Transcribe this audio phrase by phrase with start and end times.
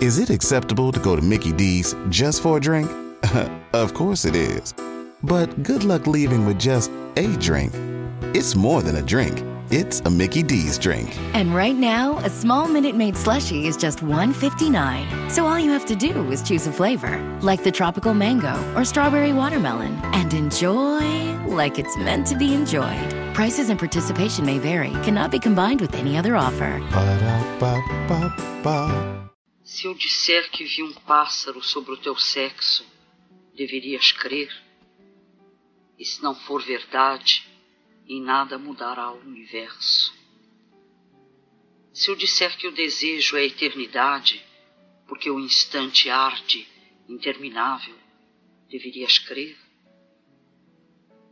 [0.00, 2.90] Is it acceptable to go to Mickey D's just for a drink?
[3.74, 4.72] of course it is.
[5.22, 7.74] But good luck leaving with just a drink.
[8.34, 9.44] It's more than a drink.
[9.70, 11.14] It's a Mickey D's drink.
[11.34, 15.30] And right now, a small Minute Maid slushie is just $1.59.
[15.30, 18.86] So all you have to do is choose a flavor, like the tropical mango or
[18.86, 23.14] strawberry watermelon, and enjoy like it's meant to be enjoyed.
[23.34, 26.80] Prices and participation may vary, cannot be combined with any other offer.
[26.90, 27.60] Ba-da-ba-ba-ba.
[29.70, 32.84] Se eu disser que vi um pássaro sobre o teu sexo,
[33.54, 34.50] deverias crer?
[35.96, 37.48] E se não for verdade,
[38.04, 40.12] em nada mudará o universo.
[41.94, 44.44] Se eu disser que o desejo é a eternidade,
[45.06, 46.66] porque o instante arde,
[47.08, 47.96] interminável,
[48.68, 49.56] deverias crer?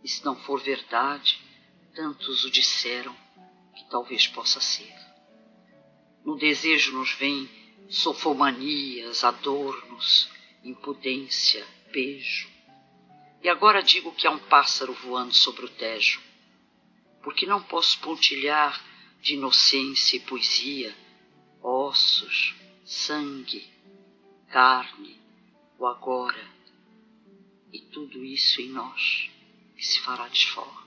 [0.05, 1.43] E se não for verdade,
[1.93, 3.17] tantos o disseram
[3.75, 4.95] que talvez possa ser.
[6.25, 7.58] No desejo nos vem
[7.89, 10.31] sofomanias, adornos,
[10.63, 12.49] impudência, beijo.
[13.43, 16.21] E agora digo que há um pássaro voando sobre o Tejo,
[17.23, 18.85] porque não posso pontilhar
[19.21, 20.95] de inocência e poesia
[21.63, 22.55] ossos,
[22.85, 23.69] sangue,
[24.49, 25.21] carne,
[25.79, 26.47] o agora,
[27.73, 29.31] e tudo isso em nós
[29.77, 30.78] que se fará desforra.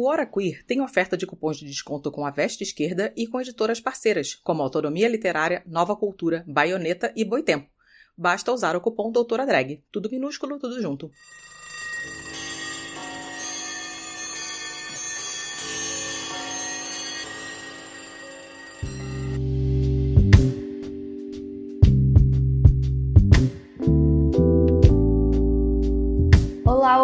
[0.00, 3.40] O Hora Queer tem oferta de cupons de desconto com a Veste Esquerda e com
[3.40, 7.68] editoras parceiras, como Autonomia Literária, Nova Cultura, Baioneta e Boitempo.
[8.16, 9.82] Basta usar o cupom Doutora Drag.
[9.90, 11.10] Tudo minúsculo, tudo junto.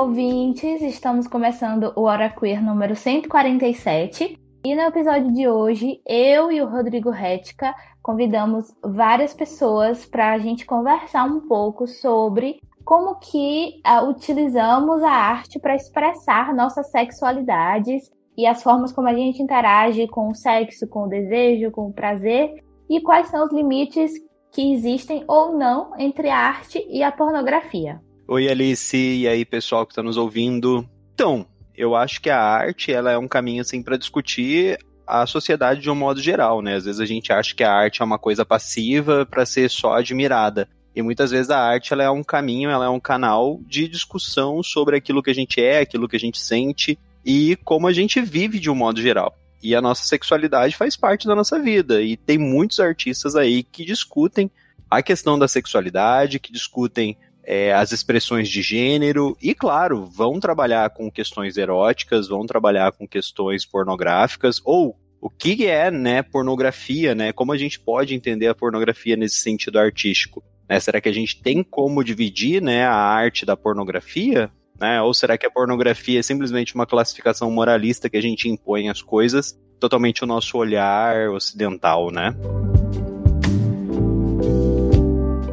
[0.04, 0.82] Ouvintes!
[0.82, 4.38] Estamos começando o Hora Queer número 147.
[4.62, 10.38] E no episódio de hoje, eu e o Rodrigo Retka convidamos várias pessoas para a
[10.38, 18.12] gente conversar um pouco sobre como que uh, utilizamos a arte para expressar nossas sexualidades
[18.36, 21.94] e as formas como a gente interage com o sexo, com o desejo, com o
[21.94, 24.12] prazer e quais são os limites
[24.52, 28.02] que existem ou não entre a arte e a pornografia.
[28.26, 30.88] Oi, Alice, e aí, pessoal que está nos ouvindo.
[31.12, 31.46] Então,
[31.76, 35.90] eu acho que a arte ela é um caminho assim para discutir a sociedade de
[35.90, 36.74] um modo geral, né?
[36.76, 39.98] Às vezes a gente acha que a arte é uma coisa passiva para ser só
[39.98, 40.66] admirada.
[40.96, 44.62] E muitas vezes a arte ela é um caminho, ela é um canal de discussão
[44.62, 48.22] sobre aquilo que a gente é, aquilo que a gente sente e como a gente
[48.22, 49.36] vive de um modo geral.
[49.62, 52.00] E a nossa sexualidade faz parte da nossa vida.
[52.00, 54.50] E tem muitos artistas aí que discutem
[54.90, 60.90] a questão da sexualidade, que discutem é, as expressões de gênero e, claro, vão trabalhar
[60.90, 67.32] com questões eróticas, vão trabalhar com questões pornográficas ou o que é, né, pornografia, né?
[67.32, 70.44] Como a gente pode entender a pornografia nesse sentido artístico?
[70.68, 70.78] Né?
[70.78, 74.50] Será que a gente tem como dividir, né, a arte da pornografia?
[74.78, 75.00] Né?
[75.00, 79.00] Ou será que a pornografia é simplesmente uma classificação moralista que a gente impõe às
[79.00, 82.34] coisas, totalmente o nosso olhar ocidental, né?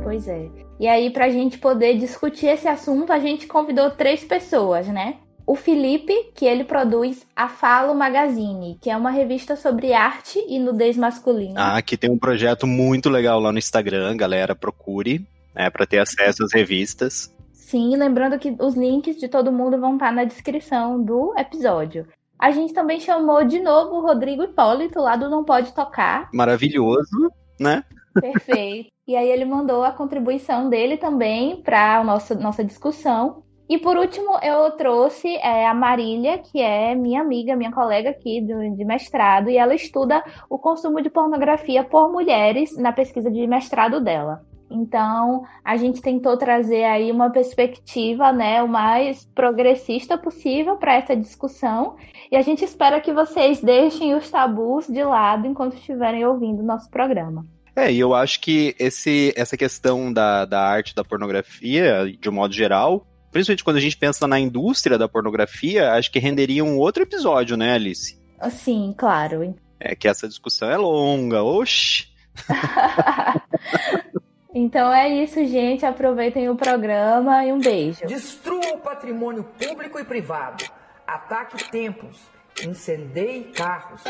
[0.04, 0.71] Pois é.
[0.82, 5.18] E aí, para a gente poder discutir esse assunto, a gente convidou três pessoas, né?
[5.46, 10.58] O Felipe, que ele produz a Falo Magazine, que é uma revista sobre arte e
[10.58, 11.76] nudez masculina.
[11.76, 16.00] Ah, que tem um projeto muito legal lá no Instagram, galera, procure, né, para ter
[16.00, 17.32] acesso às revistas.
[17.54, 22.08] Sim, lembrando que os links de todo mundo vão estar na descrição do episódio.
[22.40, 26.28] A gente também chamou de novo o Rodrigo Hipólito, lá do Não Pode Tocar.
[26.34, 27.84] Maravilhoso, né?
[28.20, 28.90] Perfeito.
[29.12, 33.44] E aí ele mandou a contribuição dele também para a nossa, nossa discussão.
[33.68, 38.40] E por último, eu trouxe é, a Marília, que é minha amiga, minha colega aqui
[38.40, 43.46] do, de mestrado, e ela estuda o consumo de pornografia por mulheres na pesquisa de
[43.46, 44.46] mestrado dela.
[44.70, 51.18] Então, a gente tentou trazer aí uma perspectiva, né, o mais progressista possível para essa
[51.18, 51.98] discussão.
[52.32, 56.66] E a gente espera que vocês deixem os tabus de lado enquanto estiverem ouvindo o
[56.66, 57.44] nosso programa.
[57.76, 62.34] É, e eu acho que esse, essa questão da, da arte da pornografia, de um
[62.34, 66.78] modo geral, principalmente quando a gente pensa na indústria da pornografia, acho que renderia um
[66.78, 68.20] outro episódio, né, Alice?
[68.50, 69.56] Sim, claro.
[69.80, 72.08] É que essa discussão é longa, oxi!
[74.54, 75.86] então é isso, gente.
[75.86, 78.06] Aproveitem o programa e um beijo.
[78.06, 80.66] Destrua o patrimônio público e privado.
[81.08, 82.20] Ataque templos.
[82.64, 84.02] Incendeie carros.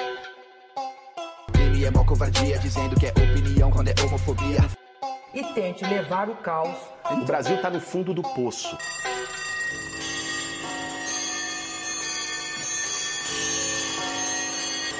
[1.83, 4.59] É mó covardia, dizendo que é opinião quando é homofobia.
[5.33, 6.77] E tente levar o caos.
[7.09, 8.77] O Brasil tá no fundo do poço.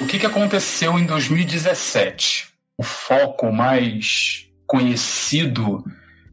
[0.00, 2.48] O que, que aconteceu em 2017?
[2.76, 5.84] O foco mais conhecido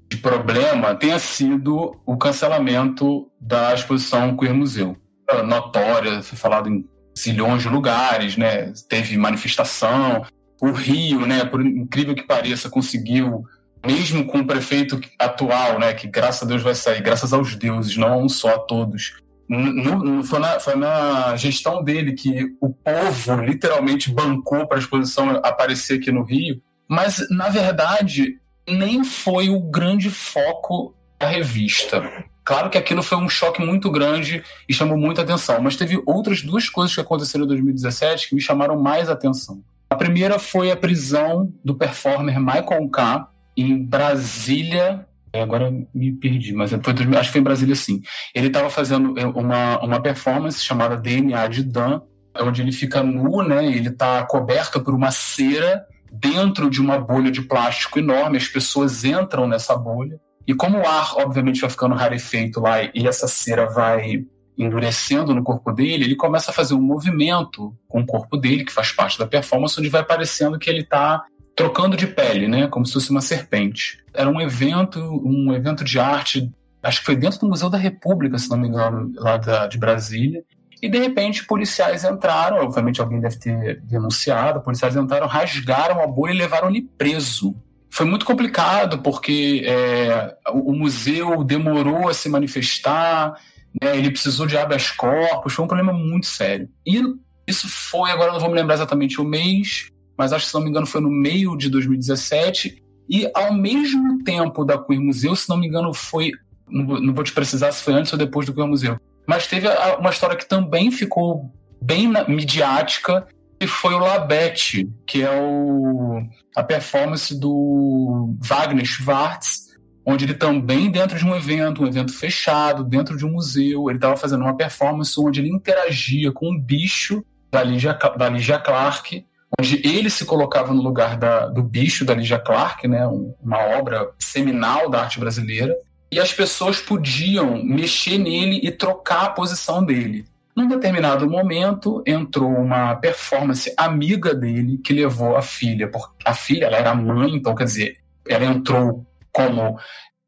[0.09, 4.97] de problema tenha sido o cancelamento da exposição Queer Museu.
[5.45, 6.83] Notória, foi falado em
[7.15, 8.73] zilhões de lugares, né?
[8.89, 10.25] Teve manifestação.
[10.61, 13.45] O Rio, né, por incrível que pareça, conseguiu,
[13.85, 17.95] mesmo com o prefeito atual, né, que graças a Deus vai sair, graças aos deuses,
[17.95, 19.13] não a um só, a todos.
[19.47, 19.59] No,
[20.03, 25.29] no, foi, na, foi na gestão dele que o povo literalmente bancou para a exposição
[25.43, 32.27] aparecer aqui no Rio, mas na verdade nem foi o grande foco da revista.
[32.43, 36.41] Claro que aquilo foi um choque muito grande e chamou muita atenção, mas teve outras
[36.41, 39.63] duas coisas que aconteceram em 2017 que me chamaram mais atenção.
[39.89, 43.27] A primeira foi a prisão do performer Michael K.
[43.57, 45.05] em Brasília.
[45.33, 48.01] É, agora me perdi, mas foi, acho que foi em Brasília sim.
[48.33, 52.01] Ele estava fazendo é, uma, uma performance chamada DNA de Dan,
[52.39, 53.65] onde ele fica nu, né?
[53.65, 59.03] Ele está coberto por uma cera dentro de uma bolha de plástico enorme, as pessoas
[59.03, 60.19] entram nessa bolha.
[60.47, 64.25] E como o ar, obviamente, vai ficando rarefeito lá e essa cera vai
[64.59, 68.73] endurecendo no corpo dele, ele começa a fazer um movimento com o corpo dele, que
[68.73, 71.23] faz parte da performance, onde vai parecendo que ele está
[71.55, 72.67] trocando de pele, né?
[72.67, 74.03] Como se fosse uma serpente.
[74.13, 76.51] Era um evento, um evento de arte,
[76.83, 79.77] acho que foi dentro do Museu da República, se não me engano, lá da, de
[79.77, 80.43] Brasília.
[80.81, 86.33] E de repente policiais entraram, obviamente alguém deve ter denunciado, policiais entraram, rasgaram a bolha
[86.33, 87.55] e levaram ele preso.
[87.89, 93.33] Foi muito complicado porque é, o, o, museu demorou a se manifestar,
[93.81, 96.69] né, ele precisou de habeas corpus, foi um problema muito sério.
[96.85, 97.01] E
[97.47, 100.63] isso foi, agora não vou me lembrar exatamente o mês, mas acho que se não
[100.63, 102.83] me engano foi no meio de 2017.
[103.09, 106.31] E ao mesmo tempo da Queer Museu, se não me engano foi,
[106.67, 109.67] não vou, te precisar se foi antes ou depois do Queer Museu, mas teve
[109.99, 111.51] uma história que também ficou
[111.81, 113.27] bem midiática,
[113.59, 116.21] que foi o Labette, que é o,
[116.55, 119.68] a performance do Wagner Schwartz,
[120.05, 123.97] onde ele também, dentro de um evento, um evento fechado, dentro de um museu, ele
[123.97, 129.25] estava fazendo uma performance onde ele interagia com um bicho da Ligia, da Ligia Clark,
[129.59, 133.05] onde ele se colocava no lugar da, do bicho da Ligia Clark, né,
[133.41, 135.75] uma obra seminal da arte brasileira,
[136.11, 140.25] e as pessoas podiam mexer nele e trocar a posição dele.
[140.55, 146.65] Num determinado momento, entrou uma performance amiga dele que levou a filha, porque a filha
[146.65, 147.97] ela era mãe, então quer dizer,
[148.27, 149.05] ela entrou
[149.47, 149.79] como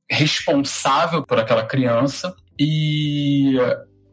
[0.10, 3.56] responsável por aquela criança e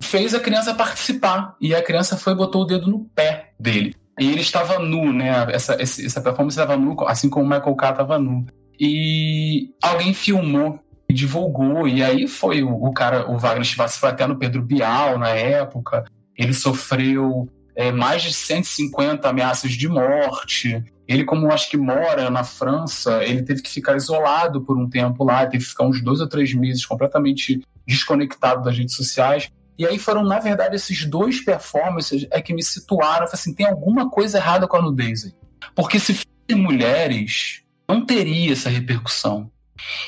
[0.01, 1.57] fez a criança participar.
[1.61, 3.95] E a criança foi e botou o dedo no pé dele.
[4.19, 5.47] E ele estava nu, né?
[5.53, 8.47] Essa, essa performance estava nu, assim como o Michael K estava nu.
[8.79, 10.79] E alguém filmou
[11.09, 11.87] e divulgou.
[11.87, 15.31] E aí foi o, o cara, o Wagner Schwartz foi até no Pedro Bial na
[15.31, 16.05] época.
[16.37, 20.83] Ele sofreu é, mais de 150 ameaças de morte.
[21.09, 25.25] Ele, como acho que mora na França, ele teve que ficar isolado por um tempo
[25.25, 29.51] lá, teve que ficar uns dois ou três meses completamente desconectado das redes sociais.
[29.79, 33.23] E aí foram, na verdade, esses dois performances é que me situaram.
[33.23, 35.33] Eu falei assim, tem alguma coisa errada com a nudez aí.
[35.75, 39.51] Porque se fossem mulheres, não teria essa repercussão.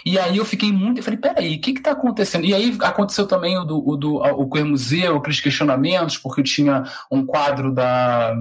[0.04, 2.44] E aí eu fiquei muito, eu falei, peraí, o que que tá acontecendo?
[2.44, 6.84] E aí aconteceu também o do, o do o Queer Museu, aqueles questionamentos, porque tinha
[7.10, 8.34] um quadro da,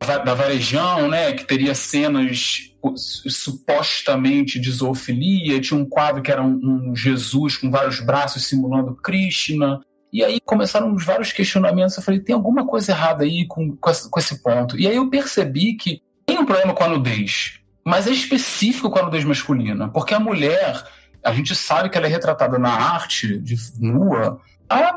[0.00, 6.90] da Varejão, né, que teria cenas supostamente de zoofilia, tinha um quadro que era um,
[6.90, 9.80] um Jesus com vários braços simulando Krishna,
[10.12, 13.90] e aí começaram os vários questionamentos, eu falei, tem alguma coisa errada aí com, com,
[13.90, 14.78] esse, com esse ponto.
[14.78, 18.98] E aí eu percebi que tem um problema com a nudez, mas é específico com
[18.98, 20.84] a nudez masculina, porque a mulher,
[21.24, 24.92] a gente sabe que ela é retratada na arte de nua há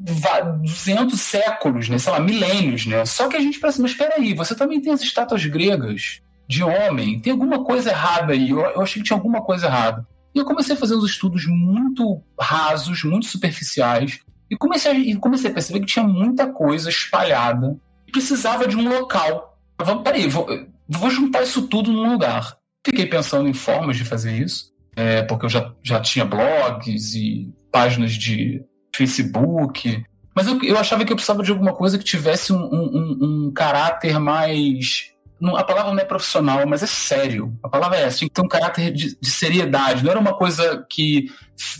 [0.00, 1.98] 200 séculos, né?
[1.98, 3.04] sei lá, milênios, né?
[3.04, 6.64] Só que a gente pensa, mas espera aí, você também tem as estátuas gregas de
[6.64, 10.06] homem, tem alguma coisa errada aí, eu, eu achei que tinha alguma coisa errada.
[10.34, 15.14] E eu comecei a fazer uns estudos muito rasos, muito superficiais, e comecei a, e
[15.16, 19.58] comecei a perceber que tinha muita coisa espalhada e precisava de um local.
[19.80, 20.46] Vamos, peraí, vou,
[20.88, 22.56] vou juntar isso tudo num lugar.
[22.84, 27.52] Fiquei pensando em formas de fazer isso, é, porque eu já, já tinha blogs e
[27.70, 30.04] páginas de Facebook,
[30.34, 33.52] mas eu, eu achava que eu precisava de alguma coisa que tivesse um, um, um
[33.52, 35.12] caráter mais.
[35.56, 37.58] a palavra não é profissional, mas é sério.
[37.62, 40.04] A palavra é essa, tinha que ter um caráter de, de, seriedade.
[40.04, 41.26] Não era uma coisa que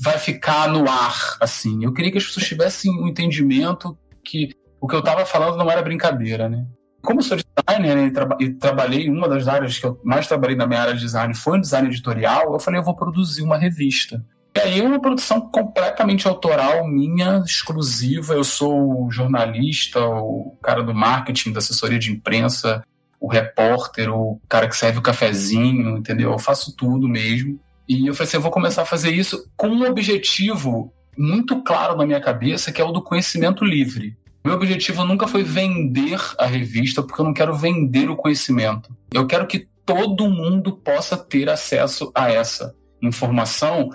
[0.00, 1.84] vai ficar no ar, assim.
[1.84, 4.50] Eu queria que as pessoas tivessem um entendimento que
[4.80, 6.66] o que eu estava falando não era brincadeira, né?
[7.02, 10.26] Como eu sou designer né, e, traba e, trabalhei, uma das áreas que eu mais
[10.26, 13.42] trabalhei na minha área de design foi no design editorial, eu falei, eu vou produzir
[13.42, 14.22] uma revista.
[14.54, 18.34] E aí uma produção completamente autoral, minha, exclusiva.
[18.34, 22.82] Eu sou o jornalista, o cara do marketing, da assessoria de imprensa
[23.20, 26.32] o repórter, o cara que serve o cafezinho, entendeu?
[26.32, 27.60] Eu faço tudo mesmo.
[27.86, 31.96] E eu falei assim, eu vou começar a fazer isso com um objetivo muito claro
[31.96, 34.16] na minha cabeça, que é o do conhecimento livre.
[34.42, 38.96] Meu objetivo nunca foi vender a revista, porque eu não quero vender o conhecimento.
[39.12, 43.90] Eu quero que todo mundo possa ter acesso a essa informação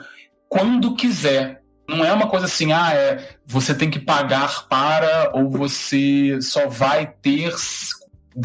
[0.50, 1.62] quando quiser.
[1.88, 6.68] Não é uma coisa assim, ah, é, você tem que pagar para ou você só
[6.68, 7.54] vai ter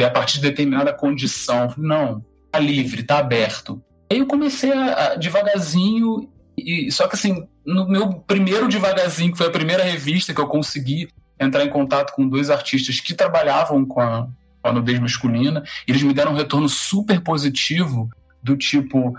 [0.04, 1.73] a partir de determinada condição.
[1.78, 3.83] Não, tá livre, tá aberto.
[4.11, 6.28] Aí eu comecei a, a devagarzinho,
[6.59, 10.49] e, só que assim, no meu primeiro devagarzinho, que foi a primeira revista que eu
[10.49, 14.28] consegui entrar em contato com dois artistas que trabalhavam com a,
[14.61, 18.11] com a nudez masculina, eles me deram um retorno super positivo
[18.42, 19.14] do tipo,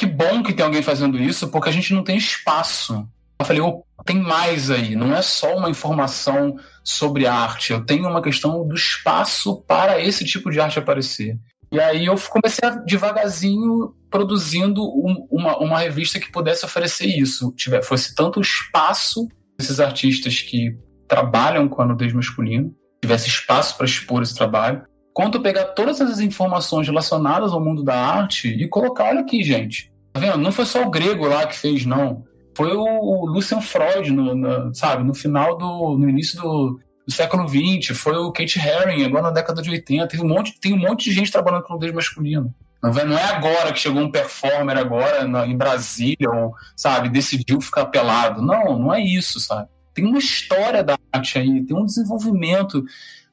[0.00, 3.06] que bom que tem alguém fazendo isso, porque a gente não tem espaço.
[3.38, 8.08] Eu falei, oh, tem mais aí, não é só uma informação sobre arte, eu tenho
[8.08, 11.38] uma questão do espaço para esse tipo de arte aparecer.
[11.70, 17.52] E aí eu comecei a, devagarzinho produzindo um, uma, uma revista que pudesse oferecer isso,
[17.54, 19.28] tiver, fosse tanto espaço
[19.58, 22.70] desses artistas que trabalham com a nudez masculina,
[23.02, 27.94] tivesse espaço para expor esse trabalho, quanto pegar todas essas informações relacionadas ao mundo da
[27.94, 30.38] arte e colocar, olha aqui, gente, Tá vendo?
[30.38, 32.24] Não foi só o grego lá que fez, não.
[32.56, 35.96] Foi o, o Lucian Freud, no, no, sabe, no final do.
[35.96, 40.08] no início do, do século XX, foi o Kate Haring, agora na década de 80.
[40.08, 42.54] Tem um monte, tem um monte de gente trabalhando com nudez masculino.
[42.82, 47.86] Não é agora que chegou um performer agora na, em Brasília, ou, sabe, decidiu ficar
[47.86, 48.40] pelado.
[48.40, 49.68] Não, não é isso, sabe?
[49.92, 52.82] Tem uma história da arte aí, tem um desenvolvimento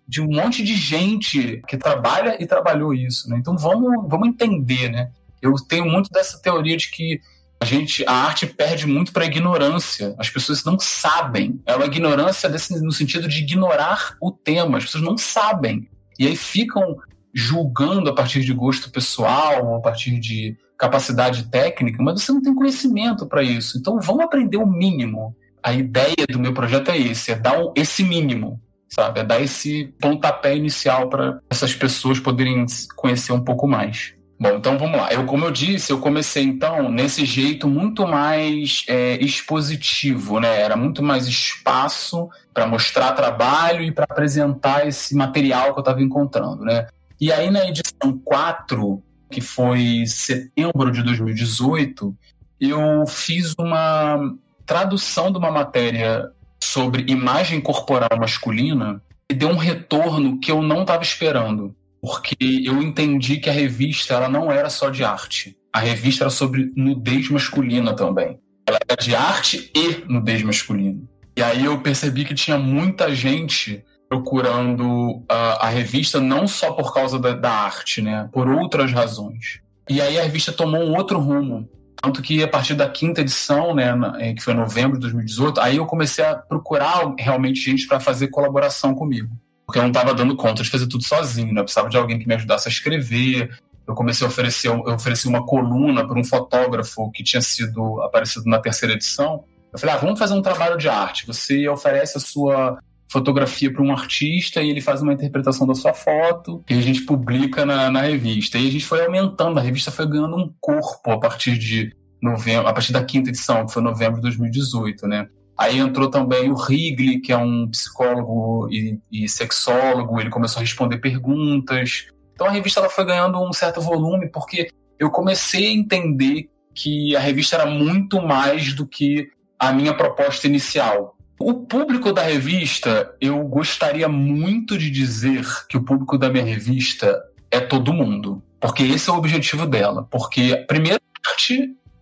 [0.07, 3.38] de um monte de gente que trabalha e trabalhou isso, né?
[3.38, 5.12] Então vamos, vamos entender, né?
[5.41, 7.20] Eu tenho muito dessa teoria de que
[7.60, 10.15] a gente, a arte perde muito para a ignorância.
[10.20, 11.60] As pessoas não sabem.
[11.65, 14.77] É uma ignorância desse, no sentido de ignorar o tema.
[14.77, 15.89] As pessoas não sabem.
[16.20, 16.98] E aí ficam
[17.34, 22.53] julgando a partir de gosto pessoal, a partir de capacidade técnica, mas você não tem
[22.53, 23.77] conhecimento para isso.
[23.77, 25.36] Então vamos aprender o mínimo.
[25.62, 29.20] A ideia do meu projeto é esse, é dar esse mínimo, sabe?
[29.20, 32.65] É dar esse pontapé inicial para essas pessoas poderem
[32.96, 34.13] conhecer um pouco mais.
[34.39, 35.12] Bom, então vamos lá.
[35.12, 40.62] Eu, como eu disse, eu comecei então nesse jeito muito mais é, expositivo, né?
[40.62, 46.03] Era muito mais espaço para mostrar trabalho e para apresentar esse material que eu estava
[46.03, 46.88] encontrando, né?
[47.20, 49.01] E aí na edição 4,
[49.32, 52.15] que foi setembro de 2018,
[52.62, 54.20] eu fiz uma
[54.67, 56.29] tradução de uma matéria
[56.63, 61.75] sobre imagem corporal masculina e deu um retorno que eu não estava esperando
[62.07, 65.57] porque eu entendi que a revista ela não era só de arte.
[65.73, 68.39] A revista era sobre nudez masculina também.
[68.65, 71.01] Ela era de arte e nudez masculina.
[71.35, 76.93] E aí eu percebi que tinha muita gente procurando a, a revista não só por
[76.93, 78.29] causa da, da, arte, né?
[78.31, 79.59] Por outras razões.
[79.89, 81.69] E aí a revista tomou um outro rumo.
[82.01, 85.59] Tanto que a partir da quinta edição, né, é, que foi em novembro de 2018,
[85.59, 89.29] aí eu comecei a procurar realmente gente para fazer colaboração comigo
[89.67, 91.59] porque eu não estava dando conta de fazer tudo sozinho, né?
[91.59, 93.59] Eu precisava de alguém que me ajudasse a escrever.
[93.86, 98.50] Eu comecei a oferecer, eu ofereci uma coluna para um fotógrafo que tinha sido aparecido
[98.50, 99.43] na terceira edição.
[99.74, 101.27] Eu falei, ah, vamos fazer um trabalho de arte.
[101.27, 102.79] Você oferece a sua
[103.12, 107.01] fotografia para um artista e ele faz uma interpretação da sua foto e a gente
[107.01, 108.57] publica na, na revista.
[108.57, 112.69] E a gente foi aumentando, a revista foi ganhando um corpo a partir de novembro,
[112.69, 115.27] a partir da quinta edição, que foi novembro de 2018, né?
[115.57, 120.63] Aí entrou também o Wrigley, que é um psicólogo e, e, sexólogo, ele começou a
[120.63, 122.07] responder perguntas.
[122.33, 127.15] Então a revista ela foi ganhando um certo volume, porque eu comecei a entender que
[127.15, 131.17] a revista era muito mais do que a minha proposta inicial.
[131.39, 137.19] O público da revista, eu gostaria muito de dizer que o público da minha revista
[137.49, 138.43] é todo mundo.
[138.59, 140.07] Porque esse é o objetivo dela.
[140.09, 140.99] Porque, primeiro,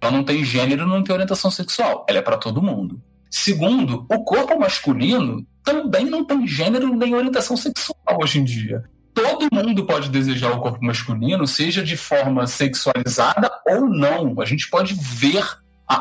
[0.01, 2.05] ela não tem gênero, não tem orientação sexual.
[2.07, 3.01] Ela é para todo mundo.
[3.29, 8.83] Segundo, o corpo masculino também não tem gênero nem orientação sexual hoje em dia.
[9.13, 14.39] Todo mundo pode desejar o corpo masculino, seja de forma sexualizada ou não.
[14.41, 15.43] A gente pode ver,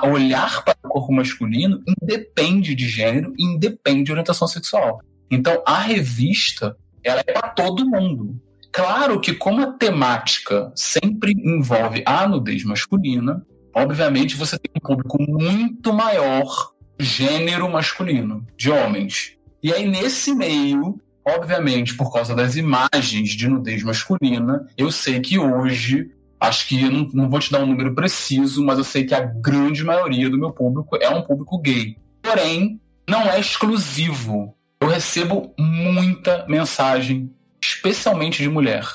[0.02, 5.00] olhar para o corpo masculino, independe de gênero, independe de orientação sexual.
[5.30, 8.40] Então, a revista, ela é para todo mundo.
[8.72, 15.16] Claro que como a temática sempre envolve a nudez masculina, obviamente você tem um público
[15.22, 19.36] muito maior gênero masculino, de homens.
[19.62, 25.38] E aí, nesse meio, obviamente, por causa das imagens de nudez masculina, eu sei que
[25.38, 29.14] hoje, acho que não, não vou te dar um número preciso, mas eu sei que
[29.14, 31.96] a grande maioria do meu público é um público gay.
[32.22, 34.54] Porém, não é exclusivo.
[34.80, 37.30] Eu recebo muita mensagem,
[37.62, 38.86] especialmente de mulher.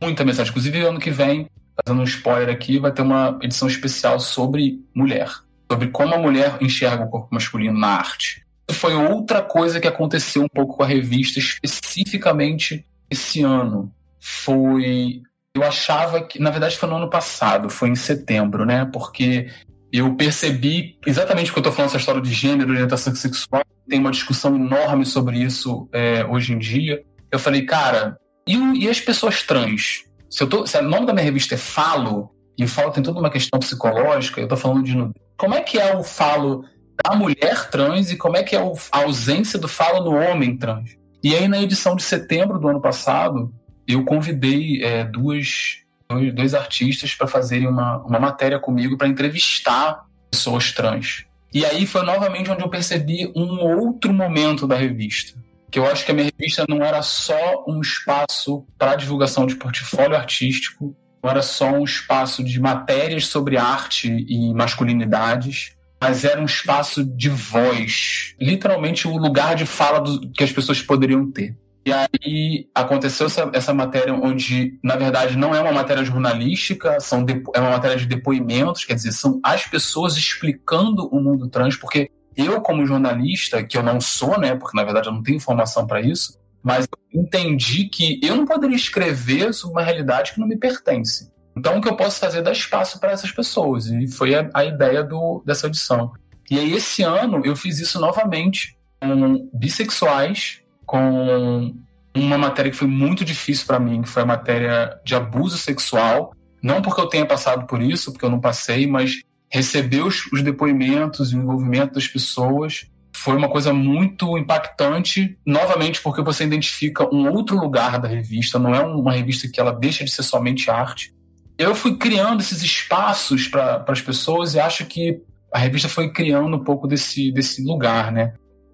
[0.00, 0.50] muita mensagem.
[0.50, 1.48] Inclusive, ano que vem,
[1.84, 5.30] fazendo um spoiler aqui, vai ter uma edição especial sobre mulher.
[5.72, 8.44] Sobre como a mulher enxerga o corpo masculino na arte.
[8.70, 13.90] Foi outra coisa que aconteceu um pouco com a revista, especificamente esse ano.
[14.20, 15.22] Foi.
[15.54, 16.38] Eu achava que.
[16.38, 18.84] Na verdade, foi no ano passado, foi em setembro, né?
[18.92, 19.48] Porque
[19.90, 24.10] eu percebi exatamente porque eu estou falando essa história de gênero, orientação sexual, tem uma
[24.10, 27.02] discussão enorme sobre isso é, hoje em dia.
[27.30, 30.04] Eu falei, cara, e, e as pessoas trans?
[30.28, 32.30] Se, eu tô, se o nome da minha revista é Falo,
[32.62, 35.24] e Falo tem toda uma questão psicológica, eu estou falando de nudez.
[35.36, 36.64] Como é que é o falo
[37.04, 40.96] da mulher trans e como é que é a ausência do falo no homem trans?
[41.22, 43.52] E aí, na edição de setembro do ano passado,
[43.86, 50.04] eu convidei é, duas dois, dois artistas para fazerem uma, uma matéria comigo para entrevistar
[50.30, 51.24] pessoas trans.
[51.52, 55.38] E aí foi novamente onde eu percebi um outro momento da revista.
[55.70, 59.56] Que eu acho que a minha revista não era só um espaço para divulgação de
[59.56, 66.40] portfólio artístico, não era só um espaço de matérias sobre arte e masculinidades, mas era
[66.40, 71.56] um espaço de voz, literalmente o lugar de fala do, que as pessoas poderiam ter.
[71.84, 77.24] E aí aconteceu essa, essa matéria onde, na verdade, não é uma matéria jornalística, são
[77.54, 82.10] é uma matéria de depoimentos, quer dizer, são as pessoas explicando o mundo trans, porque
[82.36, 85.86] eu, como jornalista, que eu não sou, né, porque na verdade eu não tenho informação
[85.86, 90.56] para isso, mas entendi que eu não poderia escrever sobre uma realidade que não me
[90.56, 91.30] pertence.
[91.56, 94.48] Então, o que eu posso fazer é dar espaço para essas pessoas, e foi a,
[94.54, 96.12] a ideia do, dessa edição.
[96.50, 101.74] E aí, esse ano, eu fiz isso novamente com bissexuais com
[102.14, 106.34] uma matéria que foi muito difícil para mim, que foi a matéria de abuso sexual.
[106.62, 110.42] Não porque eu tenha passado por isso, porque eu não passei, mas receber os, os
[110.42, 117.12] depoimentos e o envolvimento das pessoas foi uma coisa muito impactante, novamente porque você identifica
[117.14, 120.70] um outro lugar da revista, não é uma revista que ela deixa de ser somente
[120.70, 121.14] arte.
[121.58, 125.20] Eu fui criando esses espaços para as pessoas e acho que
[125.52, 128.32] a revista foi criando um pouco desse, desse lugar, né?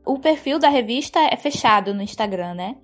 [0.09, 2.77] o perfil da revista é fechado no Instagram, né?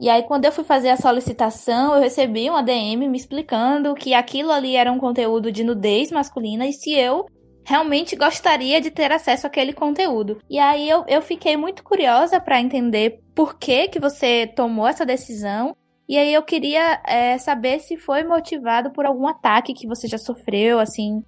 [0.00, 4.12] E aí, quando eu fui fazer a solicitação, eu recebi uma DM me explicando que
[4.12, 7.26] aquilo ali era um conteúdo de nudez masculina e se eu
[7.64, 10.40] realmente gostaria de ter acesso àquele conteúdo.
[10.48, 15.06] E aí eu, eu fiquei muito curiosa para entender por que, que você tomou essa
[15.06, 15.76] decisão.
[16.08, 20.18] E aí eu queria é, saber se foi motivado por algum ataque que você já
[20.18, 21.22] sofreu, assim,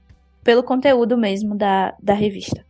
[0.44, 2.64] pelo conteúdo mesmo da, da revista.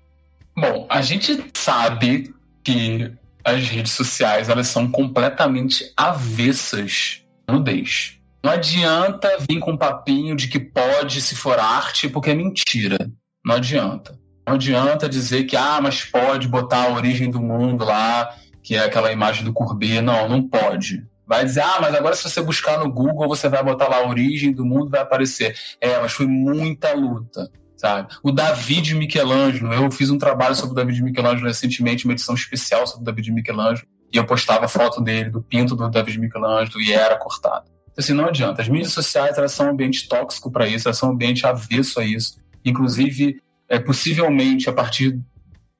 [0.56, 3.12] Bom, a gente sabe que
[3.44, 8.18] as redes sociais elas são completamente avessas à nudez.
[8.42, 13.10] Não adianta vir com um papinho de que pode se for arte, porque é mentira.
[13.46, 14.18] Não adianta.
[14.44, 18.80] Não adianta dizer que, ah, mas pode botar a origem do mundo lá, que é
[18.80, 20.00] aquela imagem do Courbet.
[20.00, 21.06] Não, não pode.
[21.24, 24.08] Vai dizer, ah, mas agora se você buscar no Google, você vai botar lá a
[24.08, 25.56] origem do mundo, vai aparecer.
[25.80, 28.08] É, mas foi muita luta sabe?
[28.22, 32.86] O David Michelangelo, eu fiz um trabalho sobre o David Michelangelo recentemente, uma edição especial
[32.86, 36.92] sobre o David Michelangelo, e eu postava foto dele, do pinto do David Michelangelo, e
[36.92, 37.66] era cortado.
[37.92, 38.62] Então, assim, não adianta.
[38.62, 42.00] As mídias sociais, elas são um ambiente tóxico para isso, elas são um ambiente avesso
[42.00, 42.38] a isso.
[42.66, 45.18] Inclusive, é, possivelmente, a partir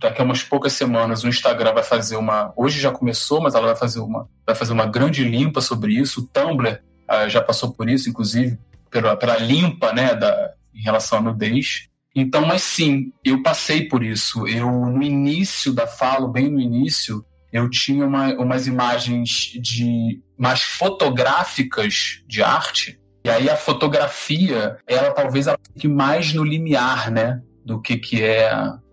[0.00, 2.52] daqui a umas poucas semanas, o Instagram vai fazer uma...
[2.56, 6.20] Hoje já começou, mas ela vai fazer uma, vai fazer uma grande limpa sobre isso.
[6.20, 8.58] O Tumblr uh, já passou por isso, inclusive,
[8.90, 11.88] pela, pela limpa, né, da, em relação à nudez.
[12.14, 14.46] Então, mas sim, eu passei por isso.
[14.46, 20.62] Eu, no início da fala, bem no início, eu tinha uma, umas imagens de mais
[20.62, 22.98] fotográficas de arte.
[23.26, 27.42] E aí a fotografia, ela talvez ela fique mais no limiar, né?
[27.64, 28.52] Do que, que é,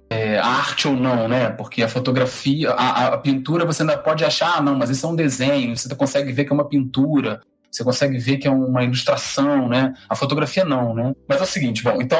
[0.09, 1.51] é arte ou não, né?
[1.51, 5.09] Porque a fotografia, a, a, pintura você ainda pode achar, ah, não, mas isso é
[5.09, 7.41] um desenho, você consegue ver que é uma pintura
[7.71, 9.93] você consegue ver que é uma ilustração, né?
[10.09, 11.13] A fotografia não, né?
[11.27, 12.19] Mas é o seguinte, bom, então,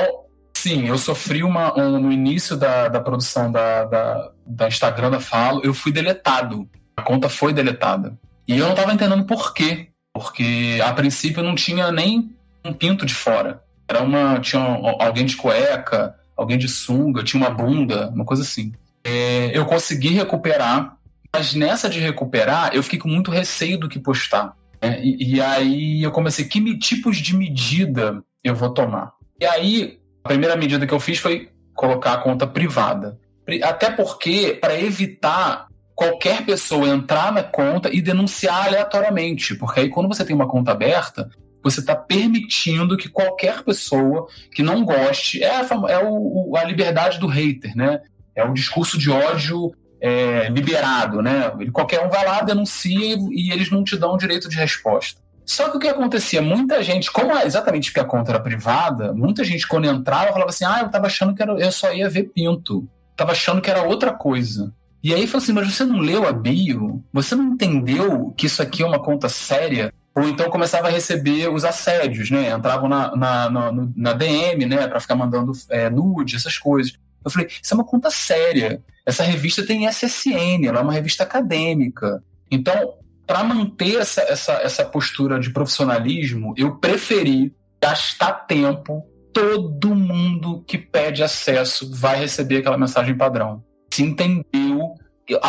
[0.56, 5.20] sim, eu sofri uma, um, no início da, da produção da, da, da Instagram da
[5.20, 6.70] Falo, eu fui deletado.
[6.96, 8.18] A conta foi deletada.
[8.48, 9.93] E eu não estava entendendo por quê.
[10.14, 13.64] Porque, a princípio, não tinha nem um pinto de fora.
[13.88, 14.40] Era uma.
[14.40, 14.62] Tinha
[15.00, 18.72] alguém de cueca, alguém de sunga, tinha uma bunda, uma coisa assim.
[19.04, 20.98] É, eu consegui recuperar,
[21.34, 24.56] mas nessa de recuperar, eu fiquei com muito receio do que postar.
[24.82, 29.14] É, e, e, aí eu comecei, que tipos de medida eu vou tomar?
[29.40, 33.20] E aí, a primeira medida que eu fiz foi colocar a conta privada.
[33.64, 39.56] Até porque, para evitar qualquer pessoa entrar na conta e denunciar aleatoriamente.
[39.56, 41.30] Porque aí, quando você tem uma conta aberta,
[41.64, 45.44] você está permitindo que qualquer pessoa que não goste.
[45.44, 48.02] É, a, é o, a liberdade do hater, né?
[48.36, 51.52] É o discurso de ódio é, liberado, né?
[51.72, 55.22] Qualquer um vai lá, denuncia e eles não te dão direito de resposta.
[55.46, 56.42] Só que o que acontecia?
[56.42, 60.50] Muita gente, como é exatamente porque a conta era privada, muita gente quando entrava falava
[60.50, 62.88] assim: ah, eu tava achando que era, eu só ia ver pinto.
[63.16, 64.74] Tava achando que era outra coisa.
[65.04, 67.04] E aí falou assim: mas você não leu a bio?
[67.12, 69.94] Você não entendeu que isso aqui é uma conta séria?
[70.16, 72.52] Ou então começava a receber os assédios, né?
[72.52, 74.88] Entravam na, na, na, na DM, né?
[74.88, 76.94] Pra ficar mandando é, nude, essas coisas.
[77.26, 78.82] Eu falei: isso é uma conta séria.
[79.06, 82.24] Essa revista tem SSN, ela é uma revista acadêmica.
[82.50, 82.94] Então,
[83.28, 89.04] para manter essa, essa, essa postura de profissionalismo, eu preferi gastar tempo.
[89.34, 93.64] Todo mundo que pede acesso vai receber aquela mensagem padrão.
[93.94, 94.96] Se entendeu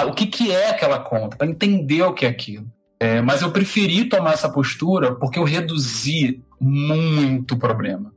[0.07, 2.71] o que, que é aquela conta, para entender o que é aquilo.
[3.01, 8.13] É, mas eu preferi tomar essa postura porque eu reduzi muito o problema.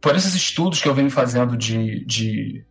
[0.00, 2.66] Por esses estudos que eu venho fazendo de, de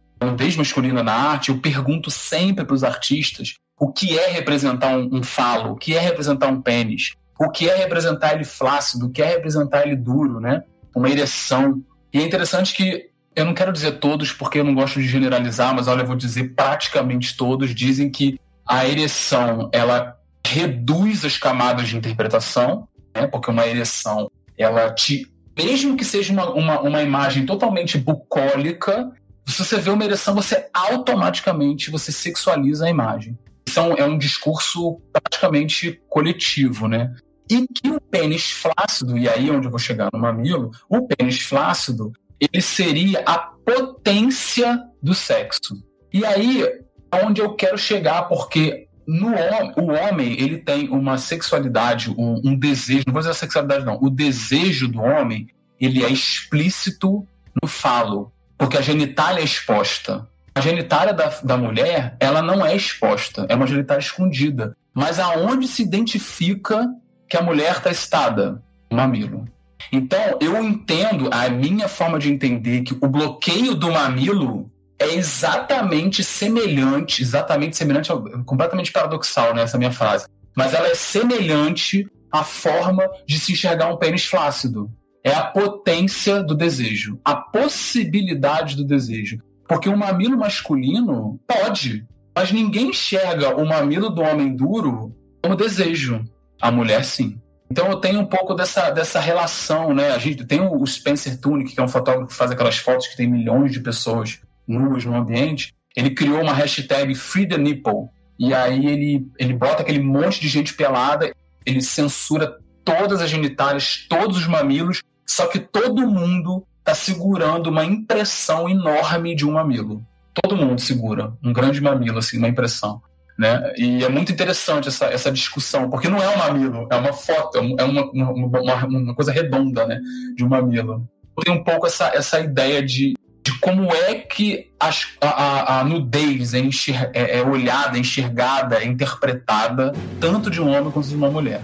[0.58, 5.24] masculina na arte, eu pergunto sempre para os artistas o que é representar um, um
[5.24, 9.22] falo, o que é representar um pênis, o que é representar ele flácido, o que
[9.22, 10.64] é representar ele duro, né?
[10.94, 11.82] Uma ereção.
[12.14, 15.74] E é interessante que eu não quero dizer todos porque eu não gosto de generalizar,
[15.76, 21.88] mas olha, eu vou dizer praticamente todos dizem que a ereção ela reduz as camadas
[21.88, 23.28] de interpretação, né?
[23.28, 29.12] Porque uma ereção ela te mesmo que seja uma, uma, uma imagem totalmente bucólica,
[29.46, 33.38] se você vê uma ereção, você automaticamente você sexualiza a imagem.
[33.68, 37.14] Isso é um, é um discurso praticamente coletivo, né?
[37.50, 41.06] E que o pênis flácido, e aí é onde eu vou chegar no mamilo, o
[41.06, 42.12] pênis flácido,
[42.52, 45.76] ele seria a potência do sexo.
[46.12, 49.34] E aí é onde eu quero chegar, porque no
[49.78, 54.00] o homem ele tem uma sexualidade, um, um, desejo, não vou dizer a sexualidade não,
[54.02, 55.48] o desejo do homem
[55.80, 57.28] ele é explícito
[57.62, 60.28] no falo, porque a genitália é exposta.
[60.56, 64.78] A genitália da, da mulher, ela não é exposta, é uma genitália escondida.
[64.94, 66.88] Mas aonde se identifica
[67.28, 68.62] que a mulher está estada?
[68.90, 69.48] O mamilo.
[69.92, 76.24] Então, eu entendo, a minha forma de entender que o bloqueio do mamilo é exatamente
[76.24, 78.10] semelhante, exatamente semelhante,
[78.46, 83.94] completamente paradoxal nessa né, minha frase, mas ela é semelhante à forma de se enxergar
[83.94, 84.90] um pênis flácido.
[85.24, 89.40] É a potência do desejo, a possibilidade do desejo.
[89.68, 96.24] Porque o mamilo masculino pode, mas ninguém enxerga o mamilo do homem duro como desejo.
[96.62, 97.40] A mulher sim.
[97.74, 100.12] Então eu tenho um pouco dessa, dessa relação, né?
[100.12, 103.18] A gente tem o Spencer Tunick, que é um fotógrafo que faz aquelas fotos que
[103.18, 105.74] tem milhões de pessoas nuas no ambiente.
[105.96, 108.10] Ele criou uma hashtag Free the Nipple.
[108.38, 111.34] E aí ele, ele bota aquele monte de gente pelada,
[111.66, 117.84] ele censura todas as genitálias, todos os mamilos, só que todo mundo está segurando uma
[117.84, 120.06] impressão enorme de um mamilo.
[120.32, 123.02] Todo mundo segura um grande mamilo, assim, uma impressão.
[123.38, 123.74] Né?
[123.78, 127.58] E é muito interessante essa, essa discussão, porque não é um mamilo, é uma foto,
[127.58, 130.00] é uma, uma, uma, uma coisa redonda né,
[130.36, 131.08] de um mamilo.
[131.44, 136.54] Tem um pouco essa, essa ideia de, de como é que a, a, a nudez
[136.54, 141.16] é, enxer, é, é olhada, é enxergada, é interpretada, tanto de um homem quanto de
[141.16, 141.62] uma mulher.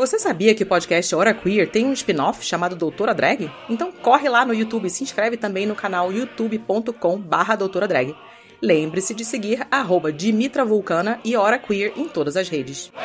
[0.00, 3.52] Você sabia que o podcast Hora Queer tem um spin-off chamado Doutora Drag?
[3.68, 8.16] Então corre lá no YouTube e se inscreve também no canal youtube.com barra Doutora Drag.
[8.62, 12.90] Lembre-se de seguir arroba Dimitra Vulcana e Hora Queer em todas as redes.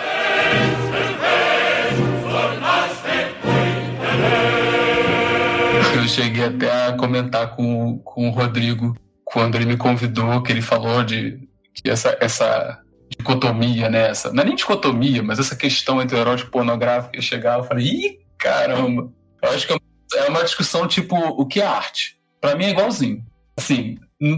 [5.93, 10.61] Eu cheguei até a comentar com, com o Rodrigo quando ele me convidou, que ele
[10.61, 12.84] falou de que essa, essa
[13.17, 14.31] dicotomia nessa.
[14.31, 17.15] Não é nem dicotomia, mas essa questão entre o erótico e pornográfico.
[17.15, 19.11] Eu chegava e falei, ih, caramba.
[19.41, 19.73] Eu acho que
[20.15, 22.17] é uma discussão tipo, o que é arte?
[22.39, 23.23] Para mim é igualzinho.
[23.57, 23.97] Assim,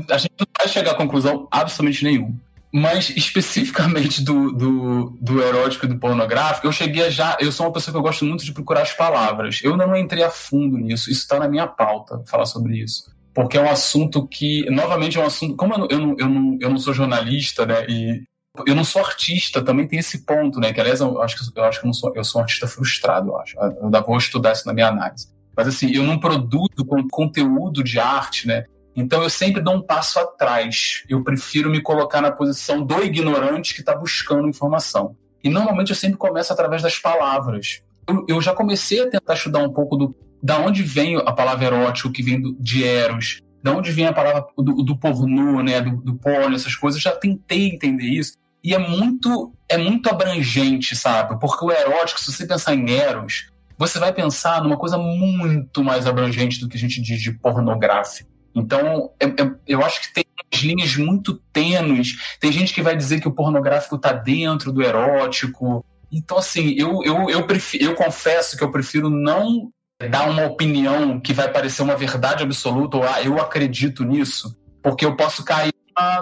[0.10, 2.36] a gente não vai chegar a conclusão absolutamente nenhuma.
[2.74, 7.38] Mas especificamente do, do, do erótico e do pornográfico, eu cheguei a já.
[7.40, 9.62] Eu sou uma pessoa que eu gosto muito de procurar as palavras.
[9.64, 13.10] Eu não entrei a fundo nisso, isso está na minha pauta, falar sobre isso.
[13.34, 15.56] Porque é um assunto que, novamente, é um assunto.
[15.56, 17.86] Como eu não, eu não, eu não, eu não sou jornalista, né?
[17.88, 18.24] E
[18.66, 20.74] eu não sou artista, também tem esse ponto, né?
[20.74, 23.30] Que aliás, eu acho que eu acho que eu sou, eu sou um artista frustrado,
[23.30, 23.58] eu acho.
[23.60, 25.28] Eu ainda vou estudar isso na minha análise.
[25.56, 28.66] Mas assim, eu não produzo conteúdo de arte, né?
[28.96, 31.04] Então eu sempre dou um passo atrás.
[31.08, 35.16] Eu prefiro me colocar na posição do ignorante que está buscando informação.
[35.44, 37.82] E normalmente eu sempre começo através das palavras.
[38.08, 41.66] Eu, eu, já comecei a tentar estudar um pouco do da onde vem a palavra
[41.66, 45.82] erótico, que vem do, de eros, da onde vem a palavra do, do pornô, né,
[45.82, 47.04] do, do porno, essas coisas.
[47.04, 48.34] Eu já tentei entender isso.
[48.68, 51.40] E é muito, é muito abrangente, sabe?
[51.40, 56.06] Porque o erótico, se você pensar em Eros, você vai pensar numa coisa muito mais
[56.06, 58.30] abrangente do que a gente diz de pornográfico.
[58.54, 60.26] Então, eu, eu, eu acho que tem
[60.62, 62.18] linhas muito tênues.
[62.42, 65.86] Tem gente que vai dizer que o pornográfico está dentro do erótico.
[66.12, 69.72] Então, assim, eu, eu, eu, prefiro, eu confesso que eu prefiro não
[70.12, 74.54] dar uma opinião que vai parecer uma verdade absoluta, ou ah, eu acredito nisso,
[74.84, 75.72] porque eu posso cair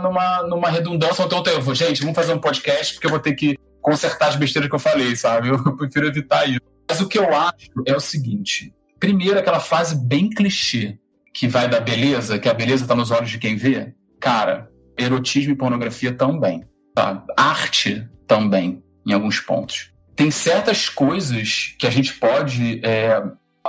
[0.01, 1.73] numa, numa redundância ou tempo.
[1.73, 4.79] Gente, vamos fazer um podcast porque eu vou ter que consertar as besteiras que eu
[4.79, 5.49] falei, sabe?
[5.49, 6.61] Eu prefiro evitar isso.
[6.87, 10.97] Mas o que eu acho é o seguinte: primeiro, aquela fase bem clichê,
[11.33, 13.93] que vai da beleza, que a beleza está nos olhos de quem vê.
[14.19, 16.63] Cara, erotismo e pornografia também.
[16.93, 17.23] Tá?
[17.35, 19.91] Arte também, em alguns pontos.
[20.15, 22.79] Tem certas coisas que a gente pode.
[22.83, 23.21] É,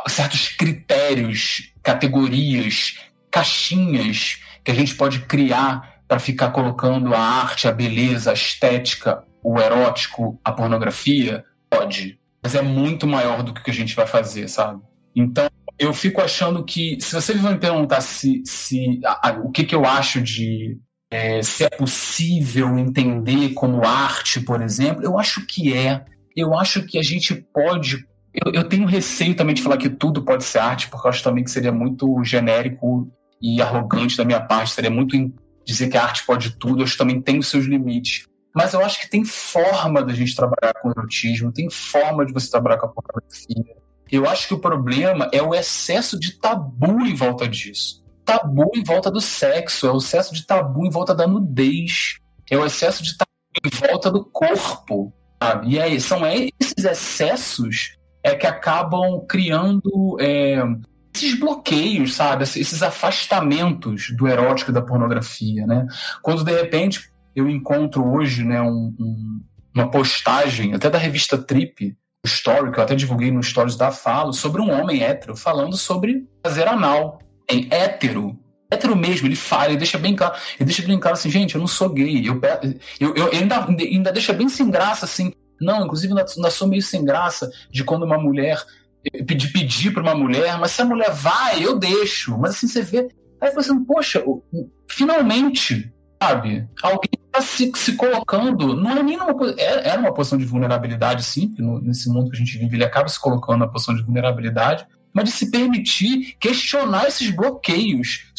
[0.08, 2.98] certos critérios, categorias,
[3.30, 9.22] caixinhas que a gente pode criar para ficar colocando a arte, a beleza, a estética,
[9.42, 11.44] o erótico, a pornografia?
[11.70, 12.18] Pode.
[12.42, 14.80] Mas é muito maior do que a gente vai fazer, sabe?
[15.14, 19.64] Então, eu fico achando que, se você me perguntar se, se a, a, o que,
[19.64, 20.78] que eu acho de
[21.10, 26.04] é, se é possível entender como arte, por exemplo, eu acho que é.
[26.36, 28.04] Eu acho que a gente pode.
[28.34, 31.22] Eu, eu tenho receio também de falar que tudo pode ser arte, porque eu acho
[31.22, 35.16] também que seria muito genérico e arrogante da minha parte, seria muito
[35.66, 38.26] dizer que a arte pode tudo, acho que também tem os seus limites.
[38.54, 42.50] Mas eu acho que tem forma da gente trabalhar com erotismo, tem forma de você
[42.50, 43.76] trabalhar com a pornografia.
[44.10, 48.02] Eu acho que o problema é o excesso de tabu em volta disso.
[48.24, 52.18] Tabu em volta do sexo, é o excesso de tabu em volta da nudez,
[52.50, 53.30] é o excesso de tabu
[53.64, 55.12] em volta do corpo.
[55.42, 55.74] Sabe?
[55.74, 60.56] E aí, são esses excessos é que acabam criando é,
[61.16, 62.44] esses bloqueios, sabe?
[62.44, 65.86] Esses afastamentos do erótico e da pornografia, né?
[66.22, 69.40] Quando de repente eu encontro hoje né, um, um,
[69.74, 74.32] uma postagem, até da revista Trip, story, que eu até divulguei no Stories da Falo,
[74.32, 78.38] sobre um homem hétero falando sobre fazer anal em hétero.
[78.70, 81.60] Hétero mesmo, ele fala, ele deixa bem claro, ele deixa bem claro assim, gente, eu
[81.60, 82.28] não sou gay.
[82.28, 82.40] Eu,
[82.98, 85.32] eu, eu ainda, ainda deixa bem sem graça, assim.
[85.60, 88.60] Não, inclusive ainda, ainda sou meio sem graça de quando uma mulher
[89.12, 92.36] de pedir para uma mulher, mas se a mulher vai, eu deixo.
[92.38, 93.08] Mas assim, você vê.
[93.40, 94.22] Aí você, assim, poxa,
[94.88, 95.92] finalmente
[96.22, 96.68] sabe?
[96.82, 101.22] Alguém está se, se colocando, não é nem numa é, era uma posição de vulnerabilidade,
[101.22, 104.02] sim, no, nesse mundo que a gente vive, ele acaba se colocando na posição de
[104.02, 108.32] vulnerabilidade, mas de se permitir questionar esses bloqueios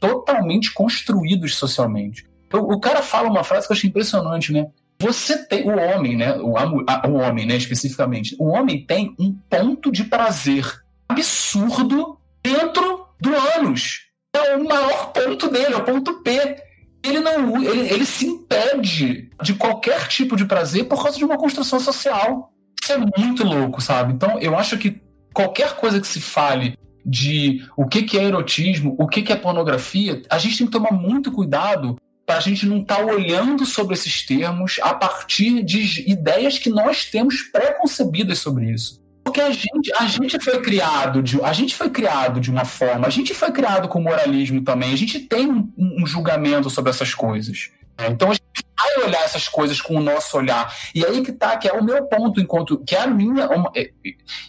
[0.00, 2.24] totalmente construídos socialmente.
[2.52, 4.66] O, o cara fala uma frase que eu achei impressionante, né?
[4.98, 6.36] Você tem o homem, né?
[6.36, 7.56] O, a, o homem, né?
[7.56, 10.64] Especificamente, o homem tem um ponto de prazer
[11.08, 14.04] absurdo dentro do ânus.
[14.34, 16.56] É o maior ponto dele, é o ponto P
[17.04, 21.36] ele não ele, ele se impede de qualquer tipo de prazer por causa de uma
[21.36, 22.50] construção social.
[22.82, 24.14] Isso é muito louco, sabe?
[24.14, 25.02] Então, eu acho que
[25.32, 29.36] qualquer coisa que se fale de o que, que é erotismo, o que, que é
[29.36, 33.66] pornografia, a gente tem que tomar muito cuidado para a gente não estar tá olhando
[33.66, 39.02] sobre esses termos a partir de ideias que nós temos pré-concebidas sobre isso.
[39.24, 43.06] Porque a gente, a gente foi criado de, a gente foi criado de uma forma,
[43.06, 47.14] a gente foi criado com moralismo também, a gente tem um, um julgamento sobre essas
[47.14, 47.70] coisas.
[47.98, 48.44] Então a gente
[48.76, 50.74] vai olhar essas coisas com o nosso olhar.
[50.94, 53.48] E aí que tá, que é o meu ponto, enquanto que é a minha.
[53.48, 53.90] Uma, é,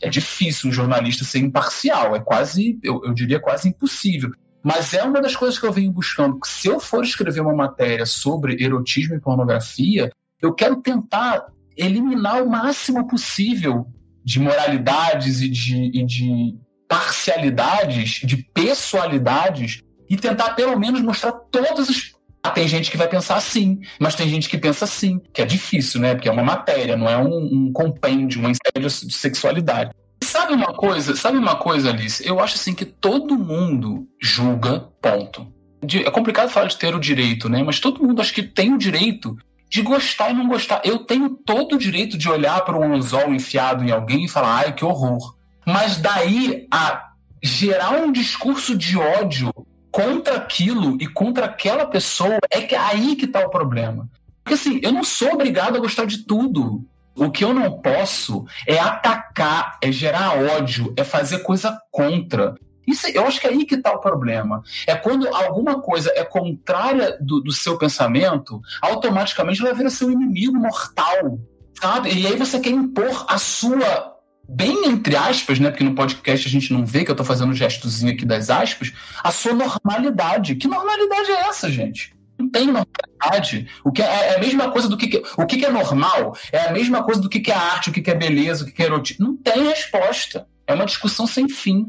[0.02, 4.32] é, difícil um jornalista ser imparcial, é quase, eu, eu diria quase impossível.
[4.66, 6.40] Mas é uma das coisas que eu venho buscando.
[6.44, 10.10] Se eu for escrever uma matéria sobre erotismo e pornografia,
[10.42, 11.46] eu quero tentar
[11.78, 13.86] eliminar o máximo possível
[14.24, 16.58] de moralidades e de, e de
[16.90, 22.16] parcialidades, de pessoalidades, e tentar pelo menos mostrar todas as.
[22.42, 25.46] Ah, tem gente que vai pensar assim, mas tem gente que pensa assim, que é
[25.46, 26.16] difícil, né?
[26.16, 29.92] Porque é uma matéria, não é um, um compêndio, uma enciclopédia de sexualidade.
[30.24, 32.26] Sabe uma coisa, sabe uma coisa, Alice?
[32.26, 35.48] Eu acho assim que todo mundo julga, ponto.
[35.94, 37.62] É complicado falar de ter o direito, né?
[37.64, 39.38] Mas todo mundo acho que tem o direito
[39.70, 40.82] de gostar e não gostar.
[40.84, 44.58] Eu tenho todo o direito de olhar para um anzol enfiado em alguém e falar,
[44.58, 45.36] ai, que horror.
[45.66, 47.12] Mas daí a
[47.44, 49.52] gerar um discurso de ódio
[49.92, 54.10] contra aquilo e contra aquela pessoa é que é aí que está o problema.
[54.44, 56.86] Porque assim, eu não sou obrigado a gostar de tudo.
[57.16, 62.56] O que eu não posso é atacar, é gerar ódio, é fazer coisa contra.
[62.88, 64.62] Isso, eu acho que é aí que está o problema.
[64.86, 70.58] É quando alguma coisa é contrária do, do seu pensamento, automaticamente ela vira seu inimigo
[70.58, 71.40] mortal,
[71.80, 72.14] sabe?
[72.14, 74.14] E aí você quer impor a sua
[74.48, 75.72] bem entre aspas, né?
[75.72, 78.50] Porque no podcast a gente não vê que eu tô fazendo um gestozinho aqui das
[78.50, 80.56] aspas, a sua normalidade.
[80.56, 82.15] Que normalidade é essa, gente?
[82.38, 83.68] Não tem normalidade.
[83.84, 86.72] O que é, é a mesma coisa do que, o que, é normal, é a
[86.72, 89.26] mesma coisa do que, é arte, o que, é beleza, o que, que é erotismo.
[89.26, 90.48] Não tem resposta.
[90.68, 91.88] É uma discussão sem fim.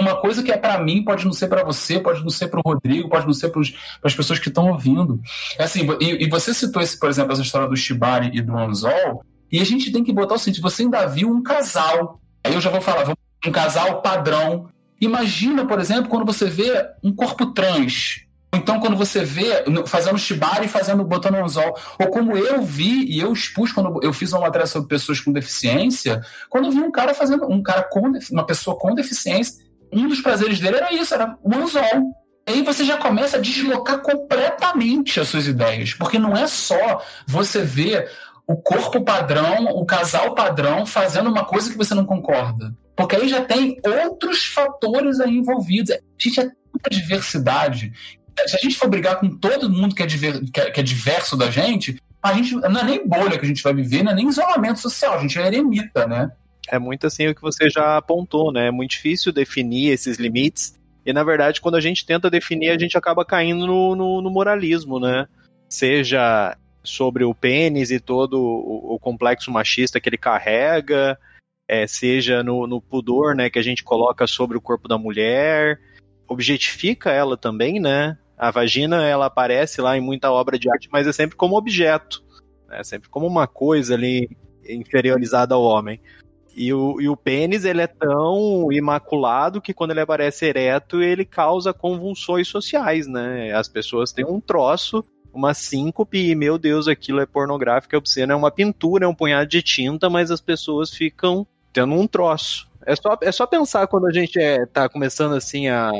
[0.00, 2.60] uma coisa que é para mim pode não ser para você, pode não ser para
[2.60, 3.62] o Rodrigo, pode não ser para
[4.04, 5.20] as pessoas que estão ouvindo.
[5.58, 8.56] É assim, e, e, você citou esse, por exemplo, essa história do Shibari e do
[8.56, 12.20] Anzol, e a gente tem que botar o seguinte: você ainda viu um casal.
[12.44, 13.12] Aí eu já vou falar,
[13.46, 14.68] um casal padrão.
[15.00, 18.26] Imagina, por exemplo, quando você vê um corpo trans.
[18.52, 23.32] Então, quando você vê fazendo shibari fazendo botando anzol, ou como eu vi e eu
[23.32, 27.14] expus quando eu fiz uma matéria sobre pessoas com deficiência, quando eu vi um cara
[27.14, 29.54] fazendo um cara com uma pessoa com deficiência,
[29.92, 32.12] um dos prazeres dele era isso, era o anzol.
[32.48, 37.00] E aí você já começa a deslocar completamente as suas ideias, porque não é só
[37.26, 38.10] você ver
[38.46, 42.74] o corpo padrão, o casal padrão fazendo uma coisa que você não concorda.
[42.96, 45.96] Porque aí já tem outros fatores aí envolvidos.
[46.18, 47.92] Gente, é tanta diversidade.
[48.46, 50.82] Se a gente for brigar com todo mundo que é, diver, que é, que é
[50.82, 54.12] diverso da gente, a gente não é nem bolha que a gente vai viver, não
[54.12, 56.30] é nem isolamento social, a gente é eremita, né?
[56.68, 58.68] É muito assim o que você já apontou, né?
[58.68, 60.78] É muito difícil definir esses limites.
[61.04, 64.30] E na verdade, quando a gente tenta definir, a gente acaba caindo no, no, no
[64.30, 65.26] moralismo, né?
[65.68, 71.18] Seja sobre o pênis e todo o, o complexo machista que ele carrega,
[71.68, 75.78] é, seja no, no, pudor né, que a gente coloca sobre o corpo da mulher,
[76.26, 78.16] objetifica ela também, né?
[78.40, 82.24] A vagina ela aparece lá em muita obra de arte, mas é sempre como objeto,
[82.66, 82.82] né?
[82.82, 84.34] sempre como uma coisa ali
[84.66, 86.00] inferiorizada ao homem.
[86.56, 91.26] E o, e o pênis ele é tão imaculado que quando ele aparece ereto ele
[91.26, 93.52] causa convulsões sociais, né?
[93.52, 98.32] As pessoas têm um troço uma síncope e, meu Deus, aquilo é pornográfico, é obsceno,
[98.32, 102.68] é uma pintura, é um punhado de tinta, mas as pessoas ficam tendo um troço.
[102.86, 105.92] É só, é só pensar quando a gente é, tá começando assim a,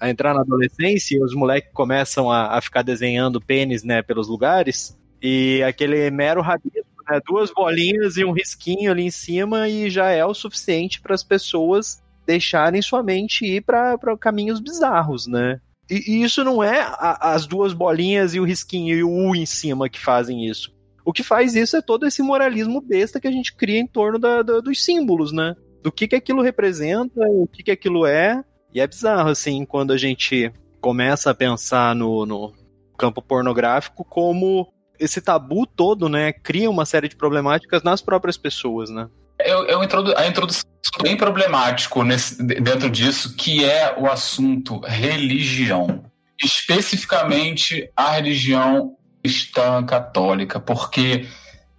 [0.00, 4.98] a entrar na adolescência os moleques começam a, a ficar desenhando pênis, né, pelos lugares,
[5.20, 10.10] e aquele mero rabisco, né, duas bolinhas e um risquinho ali em cima e já
[10.10, 15.60] é o suficiente para as pessoas deixarem sua mente ir para caminhos bizarros, né?
[15.90, 19.34] E, e isso não é a, as duas bolinhas e o risquinho e o U
[19.34, 20.76] em cima que fazem isso.
[21.04, 24.18] O que faz isso é todo esse moralismo besta que a gente cria em torno
[24.18, 25.56] da, da, dos símbolos, né?
[25.82, 28.44] Do que, que aquilo representa, o que, que aquilo é.
[28.78, 32.54] E é bizarro, assim, quando a gente começa a pensar no, no
[32.96, 38.88] campo pornográfico como esse tabu todo, né, cria uma série de problemáticas nas próprias pessoas,
[38.88, 39.08] né?
[39.40, 40.62] Eu, eu introdu a introdução
[41.02, 46.04] bem problemático nesse, dentro disso, que é o assunto religião.
[46.40, 51.26] Especificamente a religião cristã católica, porque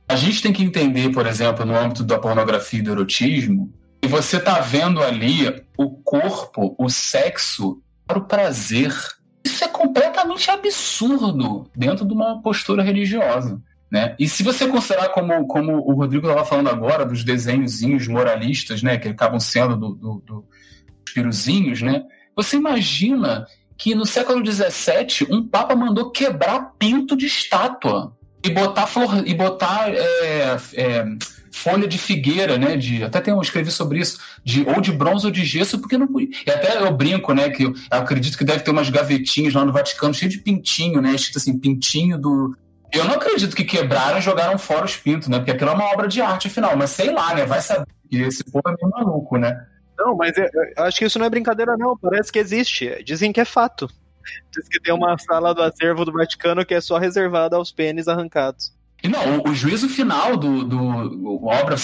[0.05, 4.07] a gente tem que entender, por exemplo, no âmbito da pornografia e do erotismo, que
[4.07, 8.93] você está vendo ali o corpo, o sexo para o prazer.
[9.43, 13.61] Isso é completamente absurdo dentro de uma postura religiosa.
[13.91, 14.15] Né?
[14.19, 18.97] E se você considerar como, como o Rodrigo estava falando agora, dos desenhozinhos moralistas, né,
[18.97, 20.45] que acabam sendo do, do, do
[21.13, 22.03] piruzinhos, né,
[22.35, 28.85] você imagina que no século XVII um papa mandou quebrar pinto de estátua e botar
[28.85, 31.05] flor e botar é, é,
[31.51, 32.75] folha de figueira, né?
[32.77, 35.97] De até tem um escrevi sobre isso, de ou de bronze ou de gesso, porque
[35.97, 37.49] não e até eu brinco, né?
[37.49, 41.13] Que eu acredito que deve ter umas gavetinhas lá no Vaticano cheio de pintinho, né?
[41.13, 42.55] Escrito assim, pintinho do
[42.91, 45.37] eu não acredito que quebraram e jogaram fora os pintos, né?
[45.37, 46.75] Porque aquilo é uma obra de arte, afinal.
[46.75, 47.45] Mas sei lá, né?
[47.45, 47.85] Vai saber.
[48.11, 49.63] E esse povo é meio maluco, né?
[49.97, 51.95] Não, mas eu, eu acho que isso não é brincadeira, não.
[51.97, 53.03] Parece que existe.
[53.03, 53.87] Dizem que é fato.
[54.51, 58.07] Diz que tem uma sala do acervo do Vaticano que é só reservada aos pênis
[58.07, 58.73] arrancados.
[59.07, 61.75] Não, o, o, juízo final do, do obra,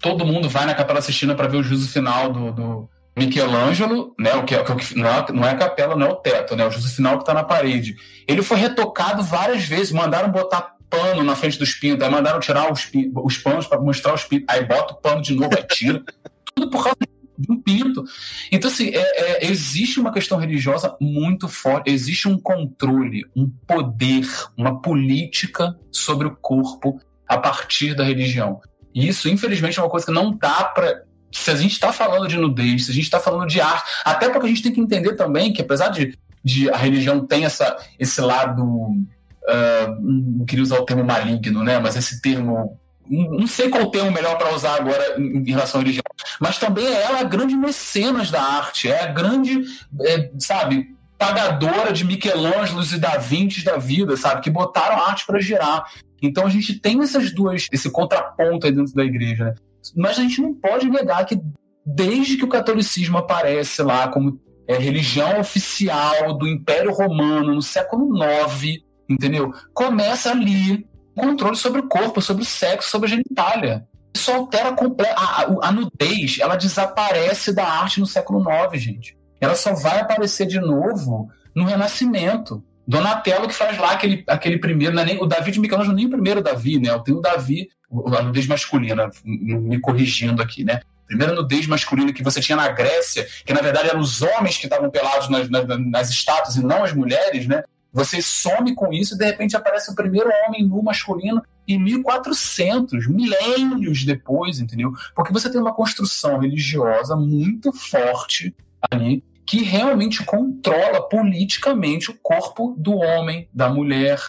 [0.00, 4.34] todo mundo vai na Capela Sistina para ver o juízo final do, do Michelangelo, né,
[4.34, 6.54] o que, é, o que não, é, não é a capela, não é o teto,
[6.54, 7.96] né, o juízo final que está na parede.
[8.26, 12.72] Ele foi retocado várias vezes, mandaram botar pano na frente dos pintos, aí mandaram tirar
[12.72, 16.02] os, os panos para mostrar os pintos, aí bota o pano de novo, aí tira.
[16.54, 17.17] Tudo por causa de
[17.48, 18.04] um pinto.
[18.50, 24.26] Então, assim, é, é, existe uma questão religiosa muito forte, existe um controle, um poder,
[24.56, 28.60] uma política sobre o corpo a partir da religião.
[28.94, 32.26] E isso, infelizmente, é uma coisa que não dá para se a gente está falando
[32.26, 34.80] de nudez, se a gente está falando de arte, até porque a gente tem que
[34.80, 40.62] entender também que apesar de, de a religião tem essa, esse lado, uh, não queria
[40.62, 41.78] usar o termo maligno, né?
[41.78, 42.78] Mas esse termo,
[43.10, 46.02] não sei qual termo melhor para usar agora em, relação à religião,
[46.40, 49.62] mas também é ela a grande mecenas da arte, é a grande,
[50.02, 55.26] é, sabe, pagadora de Michelangelo e Da Vinci da vida, sabe, que botaram a arte
[55.26, 55.84] para girar.
[56.22, 59.54] Então a gente tem essas duas, esse contraponto aí dentro da igreja, né?
[59.96, 61.40] Mas a gente não pode negar que
[61.84, 68.14] desde que o catolicismo aparece lá como é, religião oficial do Império Romano no século
[68.14, 69.52] IX, entendeu?
[69.72, 70.86] Começa ali
[71.18, 73.86] controle sobre o corpo, sobre o sexo, sobre a genitália.
[74.14, 79.18] Isso altera a, a, a nudez, ela desaparece da arte no século IX, gente.
[79.40, 82.64] Ela só vai aparecer de novo no Renascimento.
[82.86, 86.06] Donatello que faz lá aquele, aquele primeiro, não é nem, o Davi de Michelangelo nem
[86.06, 86.98] o primeiro Davi, né?
[87.04, 87.68] Tem o Davi,
[88.16, 90.80] a nudez masculina, me corrigindo aqui, né?
[91.06, 94.64] Primeira nudez masculina que você tinha na Grécia, que na verdade eram os homens que
[94.64, 97.62] estavam pelados nas, nas, nas estátuas e não as mulheres, né?
[97.92, 103.06] Você some com isso e de repente aparece o primeiro homem nu masculino em 1400,
[103.08, 104.92] milênios depois, entendeu?
[105.14, 108.54] Porque você tem uma construção religiosa muito forte
[108.90, 114.20] ali que realmente controla politicamente o corpo do homem, da mulher,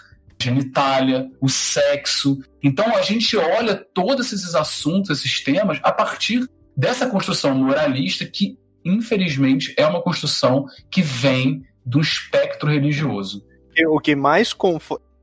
[0.42, 2.40] genitália, o sexo.
[2.64, 8.58] Então a gente olha todos esses assuntos, esses temas, a partir dessa construção moralista que,
[8.86, 13.46] infelizmente, é uma construção que vem do espectro religioso.
[13.88, 14.54] O que mais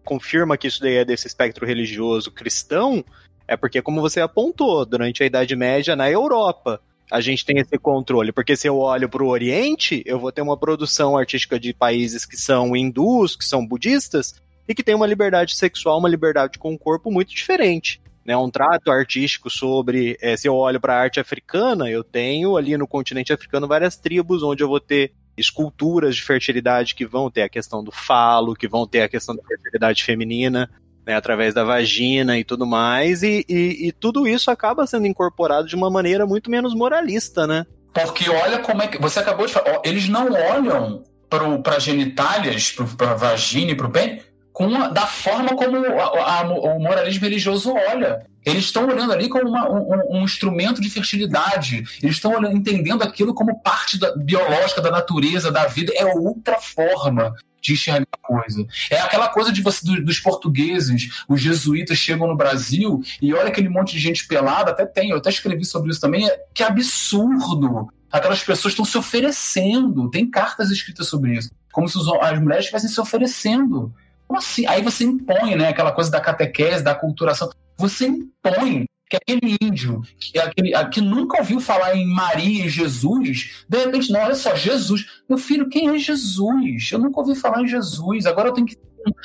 [0.05, 3.05] confirma que isso daí é desse espectro religioso cristão
[3.49, 6.81] é porque, como você apontou, durante a Idade Média na Europa,
[7.11, 8.33] a gente tem esse controle.
[8.33, 12.25] Porque se eu olho para o Oriente, eu vou ter uma produção artística de países
[12.25, 14.35] que são hindus, que são budistas,
[14.69, 18.01] e que tem uma liberdade sexual, uma liberdade com o corpo muito diferente.
[18.25, 20.19] Né, um trato artístico sobre.
[20.21, 23.97] É, se eu olho para a arte africana, eu tenho ali no continente africano várias
[23.97, 28.55] tribos onde eu vou ter esculturas de fertilidade que vão ter a questão do falo,
[28.55, 30.71] que vão ter a questão da fertilidade feminina
[31.07, 35.69] né, através da vagina e tudo mais, e, e, e, tudo isso acaba sendo incorporado
[35.69, 37.65] de uma maneira muito menos moralista, né?
[37.95, 38.99] Porque olha como é que.
[38.99, 41.05] Você acabou de falar, eles não olham
[41.63, 44.21] para genitálias, para vagina e para o bem,
[44.57, 48.27] com da forma como a, a, o moralismo religioso olha.
[48.43, 51.85] Eles estão olhando ali como uma, um, um, instrumento de fertilidade.
[52.03, 55.93] Eles estão entendendo aquilo como parte da, biológica da natureza, da vida.
[55.95, 58.67] É outra forma de enxergar a coisa.
[58.91, 63.49] É aquela coisa de você do, dos portugueses, os jesuítas chegam no Brasil e olha
[63.49, 66.63] aquele monte de gente pelada, até tem, eu até escrevi sobre isso também, é, que
[66.63, 67.89] absurdo.
[68.11, 72.89] Aquelas pessoas estão se oferecendo, tem cartas escritas sobre isso, como se as mulheres estivessem
[72.89, 73.93] se oferecendo.
[74.31, 74.67] Assim?
[74.67, 77.49] Aí você impõe, né, aquela coisa da catequese, da culturação.
[77.77, 83.65] Você impõe que aquele índio que, aquele, que nunca ouviu falar em Maria e Jesus,
[83.69, 85.07] de repente, não, olha só, Jesus.
[85.29, 86.91] Meu filho, quem é Jesus?
[86.91, 88.27] Eu nunca ouvi falar em Jesus.
[88.27, 88.77] Agora eu tenho que,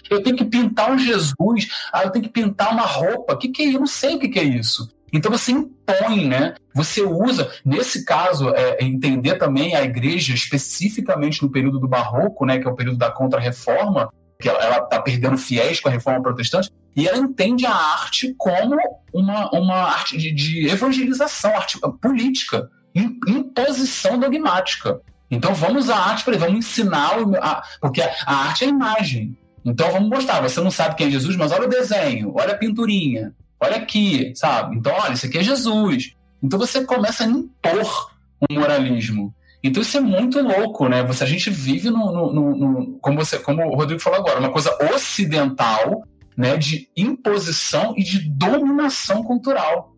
[0.09, 1.67] eu tenho que pintar um Jesus.
[1.91, 3.33] Ah, eu tenho que pintar uma roupa.
[3.33, 3.75] O que, que é?
[3.75, 4.87] Eu não sei o que, que é isso.
[5.11, 6.55] Então você impõe, né?
[6.73, 12.45] Você usa, nesse caso, é, é, entender também a igreja especificamente no período do Barroco,
[12.45, 14.09] né, que é o período da Contra-Reforma,
[14.41, 18.75] que ela está perdendo fiéis com a Reforma Protestante e ela entende a arte como
[19.13, 24.99] uma, uma arte de, de evangelização, arte política, imposição dogmática.
[25.29, 27.11] Então vamos à arte para vamos ensinar,
[27.41, 29.37] a, porque a, a, arte é imagem.
[29.63, 32.57] Então vamos mostrar, você não sabe quem é Jesus, mas olha o desenho, olha a
[32.57, 34.75] pinturinha, olha aqui, sabe?
[34.75, 36.15] Então olha, isso aqui é Jesus.
[36.43, 38.11] Então você começa a impor
[38.49, 39.33] um moralismo.
[39.63, 41.03] Então isso é muito louco, né?
[41.03, 44.39] Você, a gente vive no, no, no, no como, você, como o Rodrigo falou agora,
[44.39, 46.03] uma coisa ocidental
[46.35, 49.90] né, de imposição e de dominação cultural.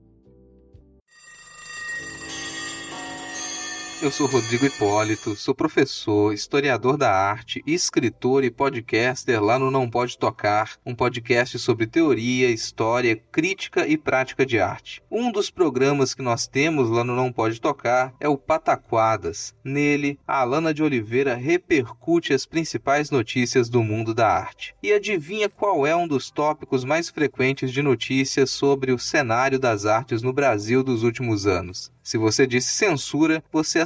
[4.03, 9.89] Eu sou Rodrigo Hipólito, sou professor, historiador da arte, escritor e podcaster lá no Não
[9.89, 15.01] Pode Tocar, um podcast sobre teoria, história, crítica e prática de arte.
[15.09, 19.55] Um dos programas que nós temos lá no Não Pode Tocar é o Pataquadas.
[19.63, 24.75] Nele, a Alana de Oliveira repercute as principais notícias do mundo da arte.
[24.83, 29.85] E adivinha qual é um dos tópicos mais frequentes de notícias sobre o cenário das
[29.85, 31.89] artes no Brasil dos últimos anos?
[32.03, 33.85] Se você disse censura, você.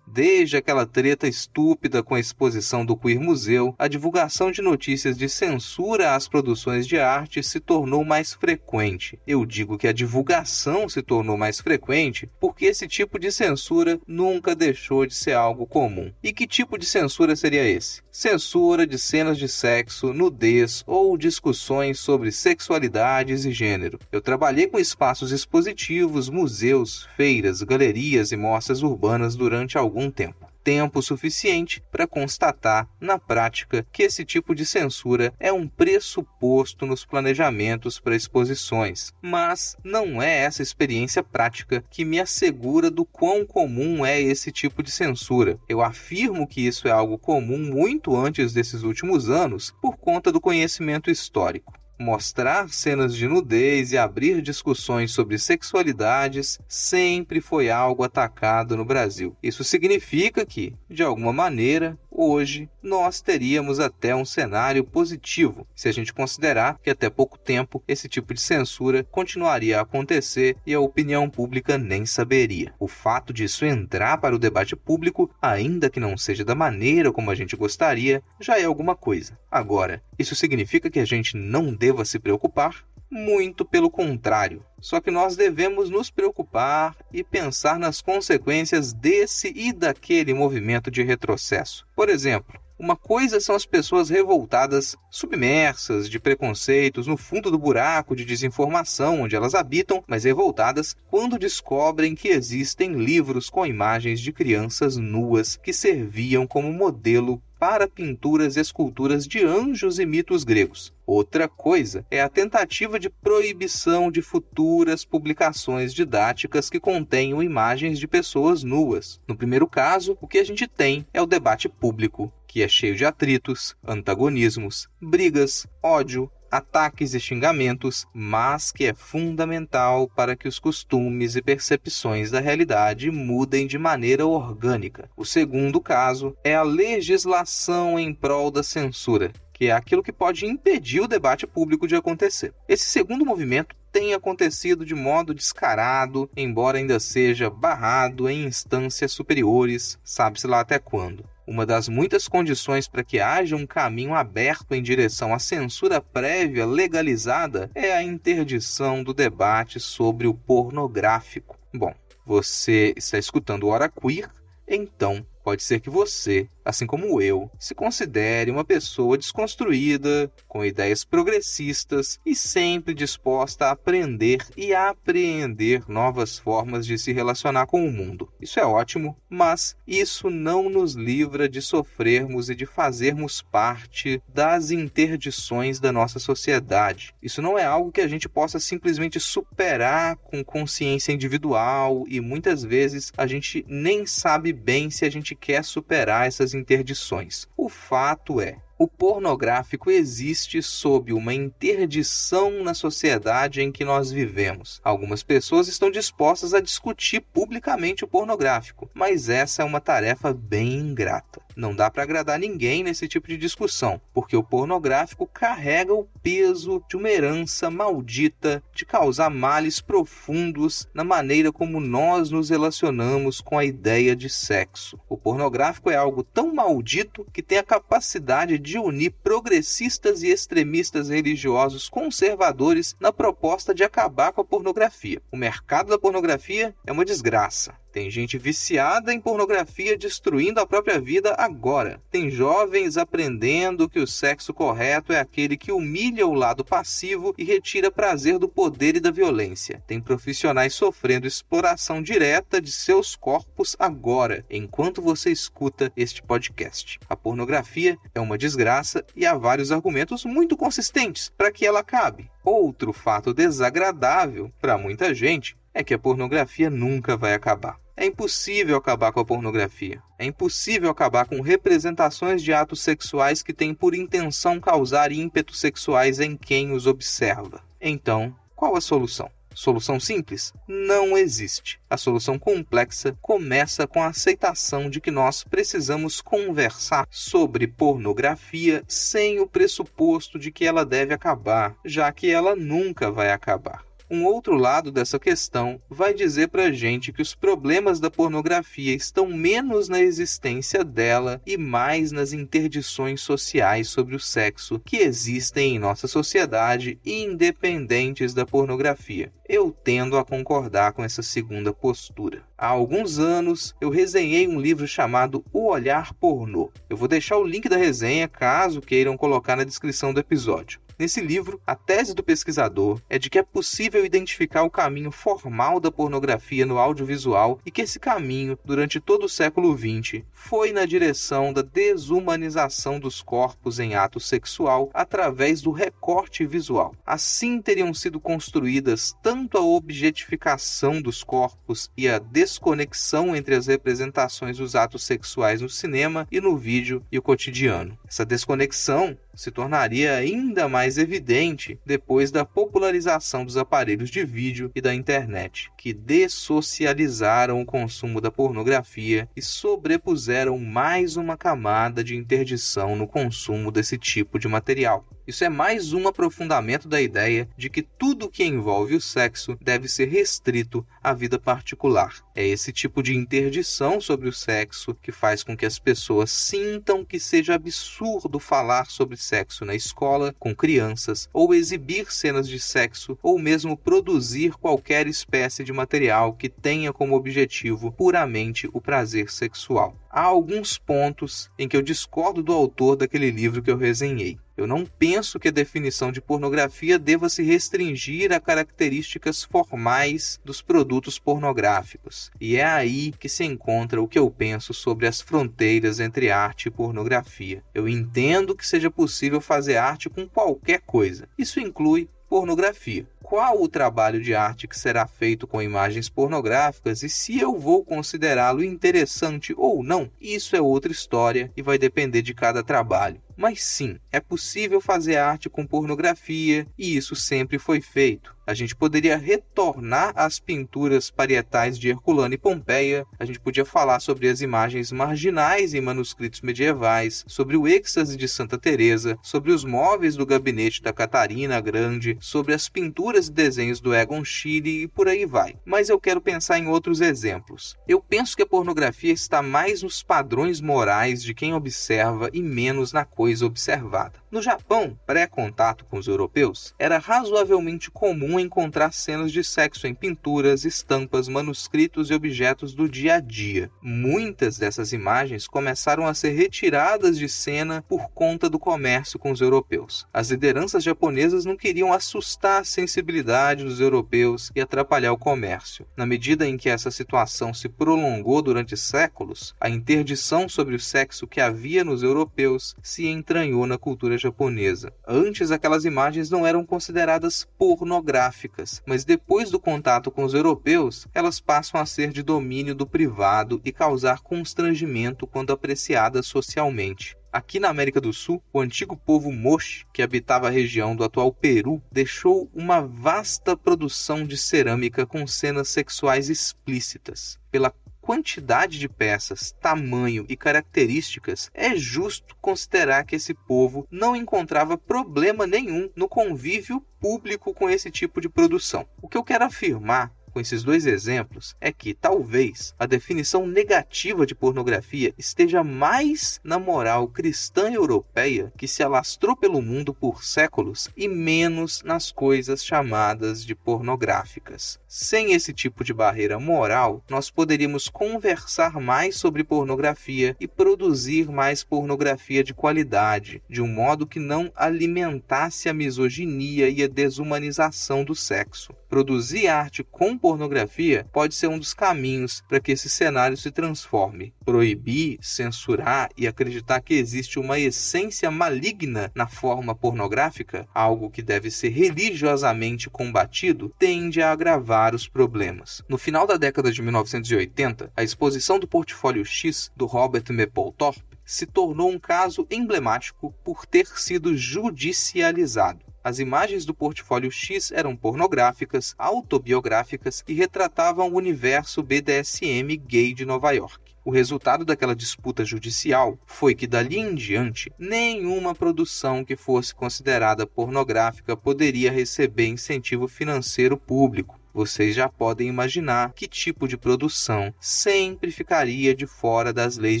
[0.06, 5.28] Desde aquela treta estúpida com a exposição do Queer Museu, a divulgação de notícias de
[5.28, 9.18] censura às produções de arte se tornou mais frequente.
[9.26, 14.54] Eu digo que a divulgação se tornou mais frequente porque esse tipo de censura nunca
[14.54, 16.12] deixou de ser algo comum.
[16.22, 18.05] E que tipo de censura seria esse?
[18.18, 23.98] Censura de cenas de sexo, nudez ou discussões sobre sexualidades e gênero.
[24.10, 30.46] Eu trabalhei com espaços expositivos, museus, feiras, galerias e mostras urbanas durante algum tempo.
[30.66, 37.04] Tempo suficiente para constatar, na prática, que esse tipo de censura é um pressuposto nos
[37.04, 39.12] planejamentos para exposições.
[39.22, 44.82] Mas não é essa experiência prática que me assegura do quão comum é esse tipo
[44.82, 45.56] de censura.
[45.68, 50.40] Eu afirmo que isso é algo comum muito antes desses últimos anos por conta do
[50.40, 51.74] conhecimento histórico.
[51.98, 59.34] Mostrar cenas de nudez e abrir discussões sobre sexualidades sempre foi algo atacado no Brasil.
[59.42, 65.92] Isso significa que, de alguma maneira, hoje nós teríamos até um cenário positivo, se a
[65.92, 70.80] gente considerar que até pouco tempo esse tipo de censura continuaria a acontecer e a
[70.80, 72.72] opinião pública nem saberia.
[72.78, 77.30] O fato disso entrar para o debate público, ainda que não seja da maneira como
[77.30, 79.38] a gente gostaria, já é alguma coisa.
[79.50, 82.84] Agora, isso significa que a gente não deva se preocupar?
[83.10, 84.64] Muito pelo contrário.
[84.80, 91.02] Só que nós devemos nos preocupar e pensar nas consequências desse e daquele movimento de
[91.02, 91.86] retrocesso.
[91.94, 98.14] Por exemplo, uma coisa são as pessoas revoltadas, submersas de preconceitos no fundo do buraco
[98.14, 104.32] de desinformação onde elas habitam, mas revoltadas quando descobrem que existem livros com imagens de
[104.32, 110.92] crianças nuas que serviam como modelo para pinturas e esculturas de anjos e mitos gregos.
[111.06, 118.06] Outra coisa é a tentativa de proibição de futuras publicações didáticas que contenham imagens de
[118.06, 119.18] pessoas nuas.
[119.26, 122.96] No primeiro caso, o que a gente tem é o debate público, que é cheio
[122.96, 130.58] de atritos, antagonismos, brigas, ódio, ataques e xingamentos, mas que é fundamental para que os
[130.58, 135.10] costumes e percepções da realidade mudem de maneira orgânica.
[135.14, 140.46] O segundo caso é a legislação em prol da censura, que é aquilo que pode
[140.46, 142.54] impedir o debate público de acontecer.
[142.66, 149.98] Esse segundo movimento tem acontecido de modo descarado, embora ainda seja barrado em instâncias superiores,
[150.02, 151.22] sabe-se lá até quando.
[151.46, 156.66] Uma das muitas condições para que haja um caminho aberto em direção à censura prévia
[156.66, 161.56] legalizada é a interdição do debate sobre o pornográfico.
[161.72, 161.94] Bom,
[162.24, 164.28] você está escutando o Hora Queer,
[164.66, 171.04] então pode ser que você assim como eu, se considere uma pessoa desconstruída, com ideias
[171.04, 177.86] progressistas e sempre disposta a aprender e a apreender novas formas de se relacionar com
[177.86, 178.28] o mundo.
[178.40, 184.72] Isso é ótimo, mas isso não nos livra de sofrermos e de fazermos parte das
[184.72, 187.14] interdições da nossa sociedade.
[187.22, 192.64] Isso não é algo que a gente possa simplesmente superar com consciência individual e muitas
[192.64, 197.46] vezes a gente nem sabe bem se a gente quer superar essas interdições.
[197.56, 204.80] O fato é, o pornográfico existe sob uma interdição na sociedade em que nós vivemos.
[204.84, 210.78] Algumas pessoas estão dispostas a discutir publicamente o pornográfico, mas essa é uma tarefa bem
[210.78, 211.45] ingrata.
[211.56, 216.84] Não dá para agradar ninguém nesse tipo de discussão, porque o pornográfico carrega o peso
[216.86, 223.56] de uma herança maldita de causar males profundos na maneira como nós nos relacionamos com
[223.56, 225.00] a ideia de sexo.
[225.08, 231.08] O pornográfico é algo tão maldito que tem a capacidade de unir progressistas e extremistas
[231.08, 235.22] religiosos conservadores na proposta de acabar com a pornografia.
[235.32, 237.74] O mercado da pornografia é uma desgraça.
[237.96, 241.98] Tem gente viciada em pornografia destruindo a própria vida agora.
[242.10, 247.42] Tem jovens aprendendo que o sexo correto é aquele que humilha o lado passivo e
[247.42, 249.82] retira prazer do poder e da violência.
[249.86, 257.00] Tem profissionais sofrendo exploração direta de seus corpos agora, enquanto você escuta este podcast.
[257.08, 262.30] A pornografia é uma desgraça e há vários argumentos muito consistentes para que ela acabe.
[262.44, 267.85] Outro fato desagradável para muita gente é que a pornografia nunca vai acabar.
[267.98, 270.02] É impossível acabar com a pornografia.
[270.18, 276.20] É impossível acabar com representações de atos sexuais que têm por intenção causar ímpetos sexuais
[276.20, 277.62] em quem os observa.
[277.80, 279.30] Então, qual a solução?
[279.54, 280.52] Solução simples?
[280.68, 281.80] Não existe.
[281.88, 289.40] A solução complexa começa com a aceitação de que nós precisamos conversar sobre pornografia sem
[289.40, 293.82] o pressuposto de que ela deve acabar, já que ela nunca vai acabar.
[294.08, 299.26] Um outro lado dessa questão vai dizer pra gente que os problemas da pornografia estão
[299.26, 305.78] menos na existência dela e mais nas interdições sociais sobre o sexo que existem em
[305.80, 309.32] nossa sociedade, independentes da pornografia.
[309.48, 312.44] Eu tendo a concordar com essa segunda postura.
[312.56, 316.70] Há alguns anos eu resenhei um livro chamado O Olhar Pornô.
[316.88, 320.80] Eu vou deixar o link da resenha caso queiram colocar na descrição do episódio.
[320.98, 325.78] Nesse livro, a tese do pesquisador é de que é possível identificar o caminho formal
[325.78, 330.86] da pornografia no audiovisual e que esse caminho, durante todo o século XX, foi na
[330.86, 336.94] direção da desumanização dos corpos em ato sexual através do recorte visual.
[337.04, 344.56] Assim teriam sido construídas tanto a objetificação dos corpos e a desconexão entre as representações
[344.56, 347.98] dos atos sexuais no cinema e no vídeo e o cotidiano.
[348.08, 354.80] Essa desconexão se tornaria ainda mais evidente depois da popularização dos aparelhos de vídeo e
[354.80, 362.96] da internet, que dessocializaram o consumo da pornografia e sobrepuseram mais uma camada de interdição
[362.96, 365.06] no consumo desse tipo de material.
[365.26, 369.88] Isso é mais um aprofundamento da ideia de que tudo que envolve o sexo deve
[369.88, 372.14] ser restrito à vida particular.
[372.32, 377.04] É esse tipo de interdição sobre o sexo que faz com que as pessoas sintam
[377.04, 383.18] que seja absurdo falar sobre sexo na escola com crianças, ou exibir cenas de sexo,
[383.22, 389.96] ou mesmo produzir qualquer espécie de material que tenha como objetivo puramente o prazer sexual.
[390.10, 394.38] Há alguns pontos em que eu discordo do autor daquele livro que eu resenhei.
[394.56, 400.62] Eu não penso que a definição de pornografia deva se restringir a características formais dos
[400.62, 402.30] produtos pornográficos.
[402.40, 406.66] E é aí que se encontra o que eu penso sobre as fronteiras entre arte
[406.66, 407.62] e pornografia.
[407.74, 411.28] Eu entendo que seja possível fazer arte com qualquer coisa.
[411.36, 413.06] Isso inclui pornografia.
[413.22, 417.84] Qual o trabalho de arte que será feito com imagens pornográficas e se eu vou
[417.84, 423.20] considerá-lo interessante ou não, isso é outra história e vai depender de cada trabalho.
[423.36, 428.34] Mas sim, é possível fazer arte com pornografia e isso sempre foi feito.
[428.46, 433.98] A gente poderia retornar às pinturas parietais de Herculano e Pompeia, a gente podia falar
[433.98, 439.64] sobre as imagens marginais em manuscritos medievais, sobre o êxtase de Santa Teresa, sobre os
[439.64, 444.88] móveis do gabinete da Catarina Grande, sobre as pinturas e desenhos do Egon Schiele e
[444.88, 445.56] por aí vai.
[445.64, 447.76] Mas eu quero pensar em outros exemplos.
[447.88, 452.92] Eu penso que a pornografia está mais nos padrões morais de quem observa e menos
[452.92, 454.14] na coisa observada.
[454.30, 460.64] No Japão, pré-contato com os europeus, era razoavelmente comum encontrar cenas de sexo em pinturas,
[460.64, 463.70] estampas, manuscritos e objetos do dia a dia.
[463.82, 469.40] Muitas dessas imagens começaram a ser retiradas de cena por conta do comércio com os
[469.40, 470.06] europeus.
[470.12, 475.86] As lideranças japonesas não queriam assustar a sensibilidade dos europeus e atrapalhar o comércio.
[475.96, 481.26] Na medida em que essa situação se prolongou durante séculos, a interdição sobre o sexo
[481.26, 484.92] que havia nos europeus se entranhou na cultura japonesa.
[485.06, 491.40] Antes, aquelas imagens não eram consideradas pornográficas, mas depois do contato com os europeus, elas
[491.40, 497.16] passam a ser de domínio do privado e causar constrangimento quando apreciadas socialmente.
[497.36, 501.30] Aqui na América do Sul, o antigo povo Moche, que habitava a região do atual
[501.30, 507.38] Peru, deixou uma vasta produção de cerâmica com cenas sexuais explícitas.
[507.50, 507.70] Pela
[508.06, 515.44] quantidade de peças, tamanho e características, é justo considerar que esse povo não encontrava problema
[515.44, 518.86] nenhum no convívio público com esse tipo de produção.
[519.02, 524.26] O que eu quero afirmar com esses dois exemplos é que talvez a definição negativa
[524.26, 530.90] de pornografia esteja mais na moral cristã europeia que se alastrou pelo mundo por séculos
[530.94, 534.78] e menos nas coisas chamadas de pornográficas.
[534.98, 541.62] Sem esse tipo de barreira moral, nós poderíamos conversar mais sobre pornografia e produzir mais
[541.62, 548.14] pornografia de qualidade, de um modo que não alimentasse a misoginia e a desumanização do
[548.14, 548.74] sexo.
[548.88, 554.32] Produzir arte com pornografia pode ser um dos caminhos para que esse cenário se transforme.
[554.46, 561.50] Proibir, censurar e acreditar que existe uma essência maligna na forma pornográfica, algo que deve
[561.50, 565.82] ser religiosamente combatido, tende a agravar os problemas.
[565.88, 571.44] No final da década de 1980, a exposição do Portfólio X do Robert Mapplethorpe se
[571.44, 575.84] tornou um caso emblemático por ter sido judicializado.
[576.04, 583.24] As imagens do portfólio X eram pornográficas, autobiográficas e retratavam o universo BDSM gay de
[583.24, 583.96] Nova York.
[584.04, 590.46] O resultado daquela disputa judicial foi que dali em diante nenhuma produção que fosse considerada
[590.46, 598.30] pornográfica poderia receber incentivo financeiro público vocês já podem imaginar que tipo de produção sempre
[598.30, 600.00] ficaria de fora das leis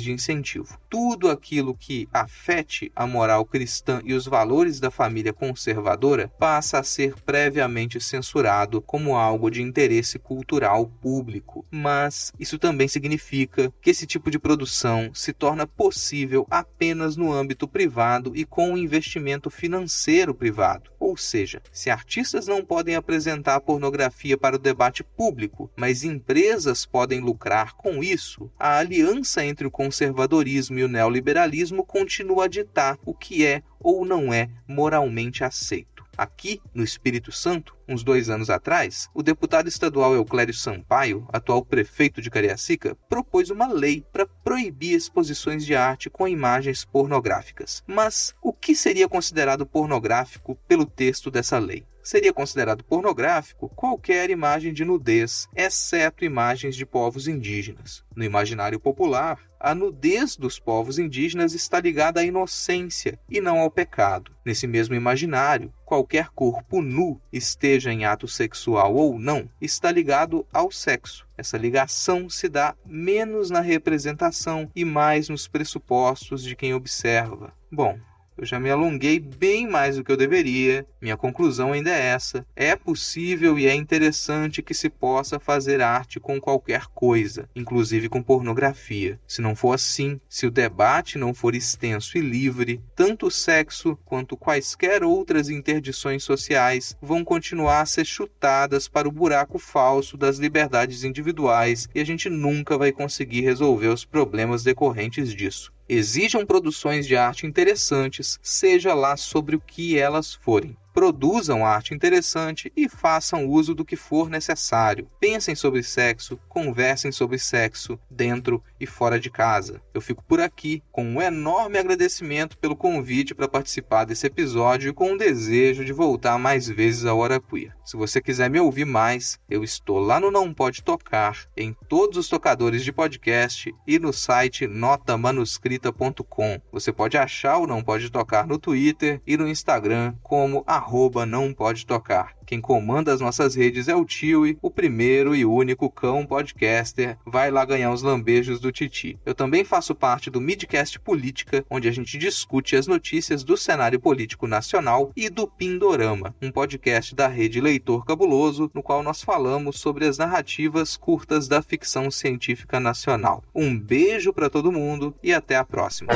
[0.00, 0.78] de incentivo.
[0.88, 6.82] Tudo aquilo que afete a moral cristã e os valores da família conservadora passa a
[6.82, 11.66] ser previamente censurado como algo de interesse cultural público.
[11.70, 17.68] Mas isso também significa que esse tipo de produção se torna possível apenas no âmbito
[17.68, 20.90] privado e com um investimento financeiro privado.
[20.98, 27.18] Ou seja, se artistas não podem apresentar pornografia para o debate público, mas empresas podem
[27.18, 33.12] lucrar com isso, a aliança entre o conservadorismo e o neoliberalismo continua a ditar o
[33.12, 36.04] que é ou não é moralmente aceito.
[36.16, 42.20] Aqui, no Espírito Santo, uns dois anos atrás, o deputado estadual Euclério Sampaio, atual prefeito
[42.20, 47.82] de Cariacica, propôs uma lei para proibir exposições de arte com imagens pornográficas.
[47.86, 51.86] Mas o que seria considerado pornográfico pelo texto dessa lei?
[52.06, 58.04] seria considerado pornográfico qualquer imagem de nudez, exceto imagens de povos indígenas.
[58.14, 63.68] No imaginário popular, a nudez dos povos indígenas está ligada à inocência e não ao
[63.68, 64.30] pecado.
[64.44, 70.70] Nesse mesmo imaginário, qualquer corpo nu, esteja em ato sexual ou não, está ligado ao
[70.70, 71.26] sexo.
[71.36, 77.52] Essa ligação se dá menos na representação e mais nos pressupostos de quem observa.
[77.70, 77.98] Bom,
[78.38, 80.86] eu já me alonguei bem mais do que eu deveria.
[81.00, 86.20] Minha conclusão ainda é essa: é possível e é interessante que se possa fazer arte
[86.20, 89.18] com qualquer coisa, inclusive com pornografia.
[89.26, 93.98] Se não for assim, se o debate não for extenso e livre, tanto o sexo
[94.04, 100.38] quanto quaisquer outras interdições sociais vão continuar a ser chutadas para o buraco falso das
[100.38, 105.75] liberdades individuais e a gente nunca vai conseguir resolver os problemas decorrentes disso.
[105.88, 112.72] Exijam produções de arte interessantes, seja lá sobre o que elas forem produzam arte interessante
[112.74, 115.06] e façam uso do que for necessário.
[115.20, 119.82] Pensem sobre sexo, conversem sobre sexo dentro e fora de casa.
[119.92, 124.94] Eu fico por aqui com um enorme agradecimento pelo convite para participar desse episódio e
[124.94, 127.76] com o desejo de voltar mais vezes ao Hora Queer.
[127.84, 132.16] Se você quiser me ouvir mais, eu estou lá no Não Pode Tocar, em todos
[132.16, 136.58] os tocadores de podcast e no site notamanuscrita.com.
[136.72, 141.52] Você pode achar o Não Pode Tocar no Twitter e no Instagram como arroba não
[141.52, 142.36] pode tocar.
[142.46, 147.18] Quem comanda as nossas redes é o Tiwi, o primeiro e único cão podcaster.
[147.26, 149.18] Vai lá ganhar os lambejos do Titi.
[149.26, 153.98] Eu também faço parte do Midcast Política, onde a gente discute as notícias do cenário
[153.98, 159.80] político nacional e do Pindorama, um podcast da rede Leitor Cabuloso, no qual nós falamos
[159.80, 163.42] sobre as narrativas curtas da ficção científica nacional.
[163.52, 166.12] Um beijo para todo mundo e até a próxima.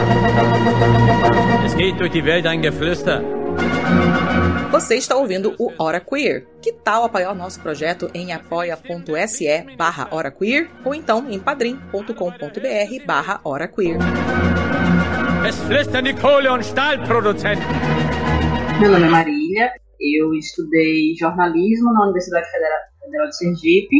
[1.66, 3.20] Es geht durch die Welt ein Geflüster.
[4.70, 6.46] Você está ouvindo o Hora Queer.
[6.62, 13.04] Que tal apoiar o nosso projeto em apoia.se barra Hora Queer ou então em padrim.com.br
[13.04, 13.98] barra Hora Queer.
[15.48, 17.64] Es flüstern die Kohle- und Stahlproduzenten.
[18.80, 23.96] Meu nome é Marília, eu estudei jornalismo na Universidade Federal de Sergipe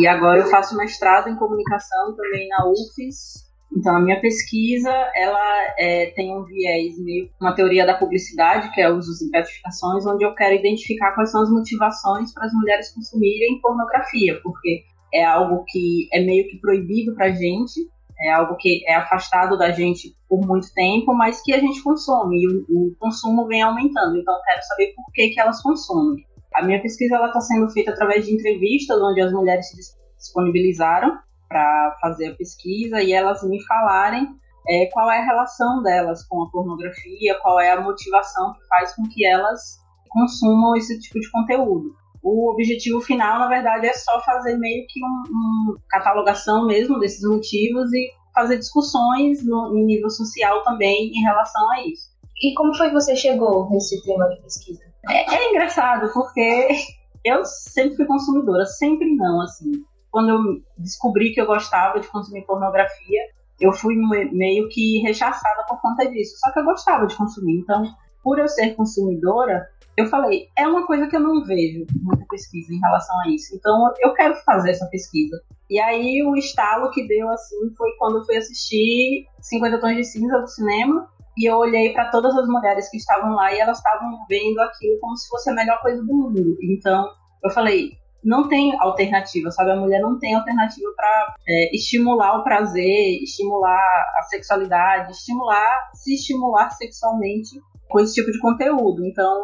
[0.00, 5.74] e agora eu faço mestrado em comunicação também na UFES então, a minha pesquisa, ela
[5.78, 10.24] é, tem um viés meio uma teoria da publicidade, que é usos e gratificações, onde
[10.24, 15.64] eu quero identificar quais são as motivações para as mulheres consumirem pornografia, porque é algo
[15.66, 17.80] que é meio que proibido para a gente,
[18.20, 22.42] é algo que é afastado da gente por muito tempo, mas que a gente consome
[22.42, 24.18] e o, o consumo vem aumentando.
[24.18, 26.24] Então, eu quero saber por que, que elas consomem.
[26.54, 31.18] A minha pesquisa está sendo feita através de entrevistas, onde as mulheres se disponibilizaram
[31.52, 34.26] para fazer a pesquisa e elas me falarem
[34.68, 38.94] é, qual é a relação delas com a pornografia, qual é a motivação que faz
[38.94, 39.78] com que elas
[40.08, 41.94] consumam esse tipo de conteúdo.
[42.22, 47.28] O objetivo final, na verdade, é só fazer meio que uma um catalogação mesmo desses
[47.28, 52.12] motivos e fazer discussões no, em nível social também em relação a isso.
[52.40, 54.82] E como foi que você chegou nesse tema de pesquisa?
[55.08, 56.68] É, é engraçado, porque
[57.24, 59.72] eu sempre fui consumidora, sempre não, assim
[60.12, 60.38] quando eu
[60.76, 63.20] descobri que eu gostava de consumir pornografia,
[63.58, 63.96] eu fui
[64.30, 66.36] meio que rechaçada por conta disso.
[66.38, 67.60] Só que eu gostava de consumir.
[67.60, 67.82] Então,
[68.22, 72.72] por eu ser consumidora, eu falei, é uma coisa que eu não vejo muita pesquisa
[72.72, 73.56] em relação a isso.
[73.56, 75.40] Então, eu quero fazer essa pesquisa.
[75.70, 80.04] E aí, o estalo que deu assim foi quando eu fui assistir 50 Tons de
[80.04, 81.08] Cinza do cinema.
[81.38, 84.98] E eu olhei para todas as mulheres que estavam lá e elas estavam vendo aquilo
[85.00, 86.58] como se fosse a melhor coisa do mundo.
[86.62, 87.08] Então,
[87.42, 87.92] eu falei,
[88.24, 89.72] não tem alternativa, sabe?
[89.72, 93.80] A mulher não tem alternativa para é, estimular o prazer, estimular
[94.18, 99.04] a sexualidade, estimular, se estimular sexualmente com esse tipo de conteúdo.
[99.04, 99.34] Então,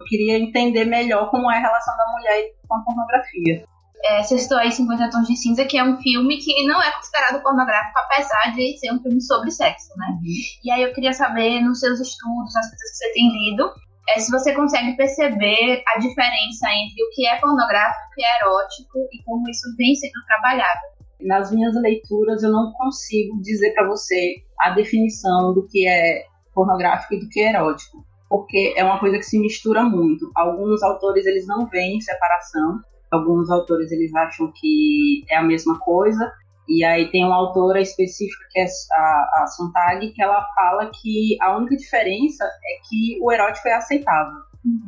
[0.00, 3.64] eu queria entender melhor como é a relação da mulher com a pornografia.
[4.02, 6.90] É, você citou aí 50 Tons de Cinza, que é um filme que não é
[6.92, 10.06] considerado pornográfico, apesar de ser um filme sobre sexo, né?
[10.08, 10.22] Uhum.
[10.64, 13.70] E aí eu queria saber, nos seus estudos, nas coisas que você tem lido,
[14.14, 18.38] é se você consegue perceber a diferença entre o que é pornográfico o que é
[18.38, 20.80] erótico e como isso vem sendo trabalhado.
[21.20, 27.14] Nas minhas leituras, eu não consigo dizer para você a definição do que é pornográfico
[27.14, 30.30] e do que é erótico, porque é uma coisa que se mistura muito.
[30.34, 32.80] Alguns autores eles não veem separação,
[33.10, 36.32] alguns autores eles acham que é a mesma coisa,
[36.70, 41.36] e aí tem uma autora específica que é a, a Sontag, que ela fala que
[41.42, 44.38] a única diferença é que o erótico é aceitável.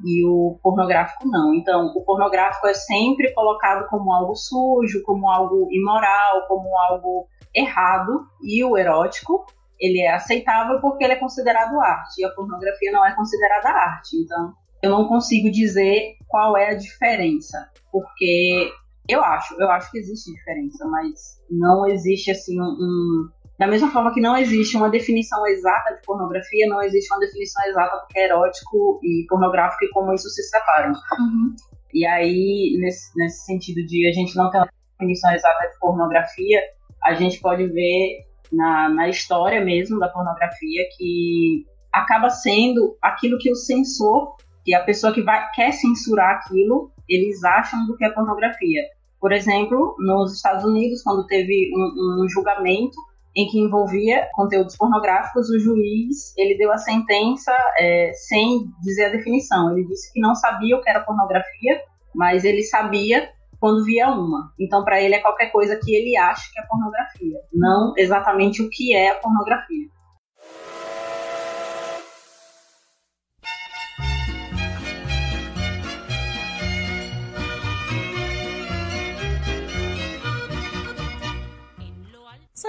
[0.05, 1.53] e o pornográfico não.
[1.55, 8.27] Então, o pornográfico é sempre colocado como algo sujo, como algo imoral, como algo errado,
[8.43, 9.45] e o erótico
[9.81, 14.17] ele é aceitável porque ele é considerado arte, e a pornografia não é considerada arte.
[14.23, 18.71] Então, eu não consigo dizer qual é a diferença, porque
[19.13, 23.91] eu acho, eu acho que existe diferença, mas não existe assim um, um da mesma
[23.91, 28.07] forma que não existe uma definição exata de pornografia, não existe uma definição exata do
[28.09, 30.93] que é erótico e pornográfico e como isso se separam.
[31.19, 31.55] Uhum.
[31.95, 36.61] E aí, nesse, nesse sentido de a gente não ter uma definição exata de pornografia,
[37.05, 43.51] a gente pode ver na, na história mesmo da pornografia que acaba sendo aquilo que
[43.51, 48.11] o censor, que a pessoa que vai, quer censurar aquilo, eles acham do que é
[48.11, 48.83] pornografia.
[49.23, 52.97] Por exemplo, nos Estados Unidos, quando teve um, um julgamento
[53.37, 59.09] em que envolvia conteúdos pornográficos, o juiz ele deu a sentença é, sem dizer a
[59.11, 59.71] definição.
[59.71, 61.81] Ele disse que não sabia o que era pornografia,
[62.13, 64.53] mas ele sabia quando via uma.
[64.59, 68.69] Então, para ele é qualquer coisa que ele acha que é pornografia, não exatamente o
[68.69, 69.87] que é a pornografia.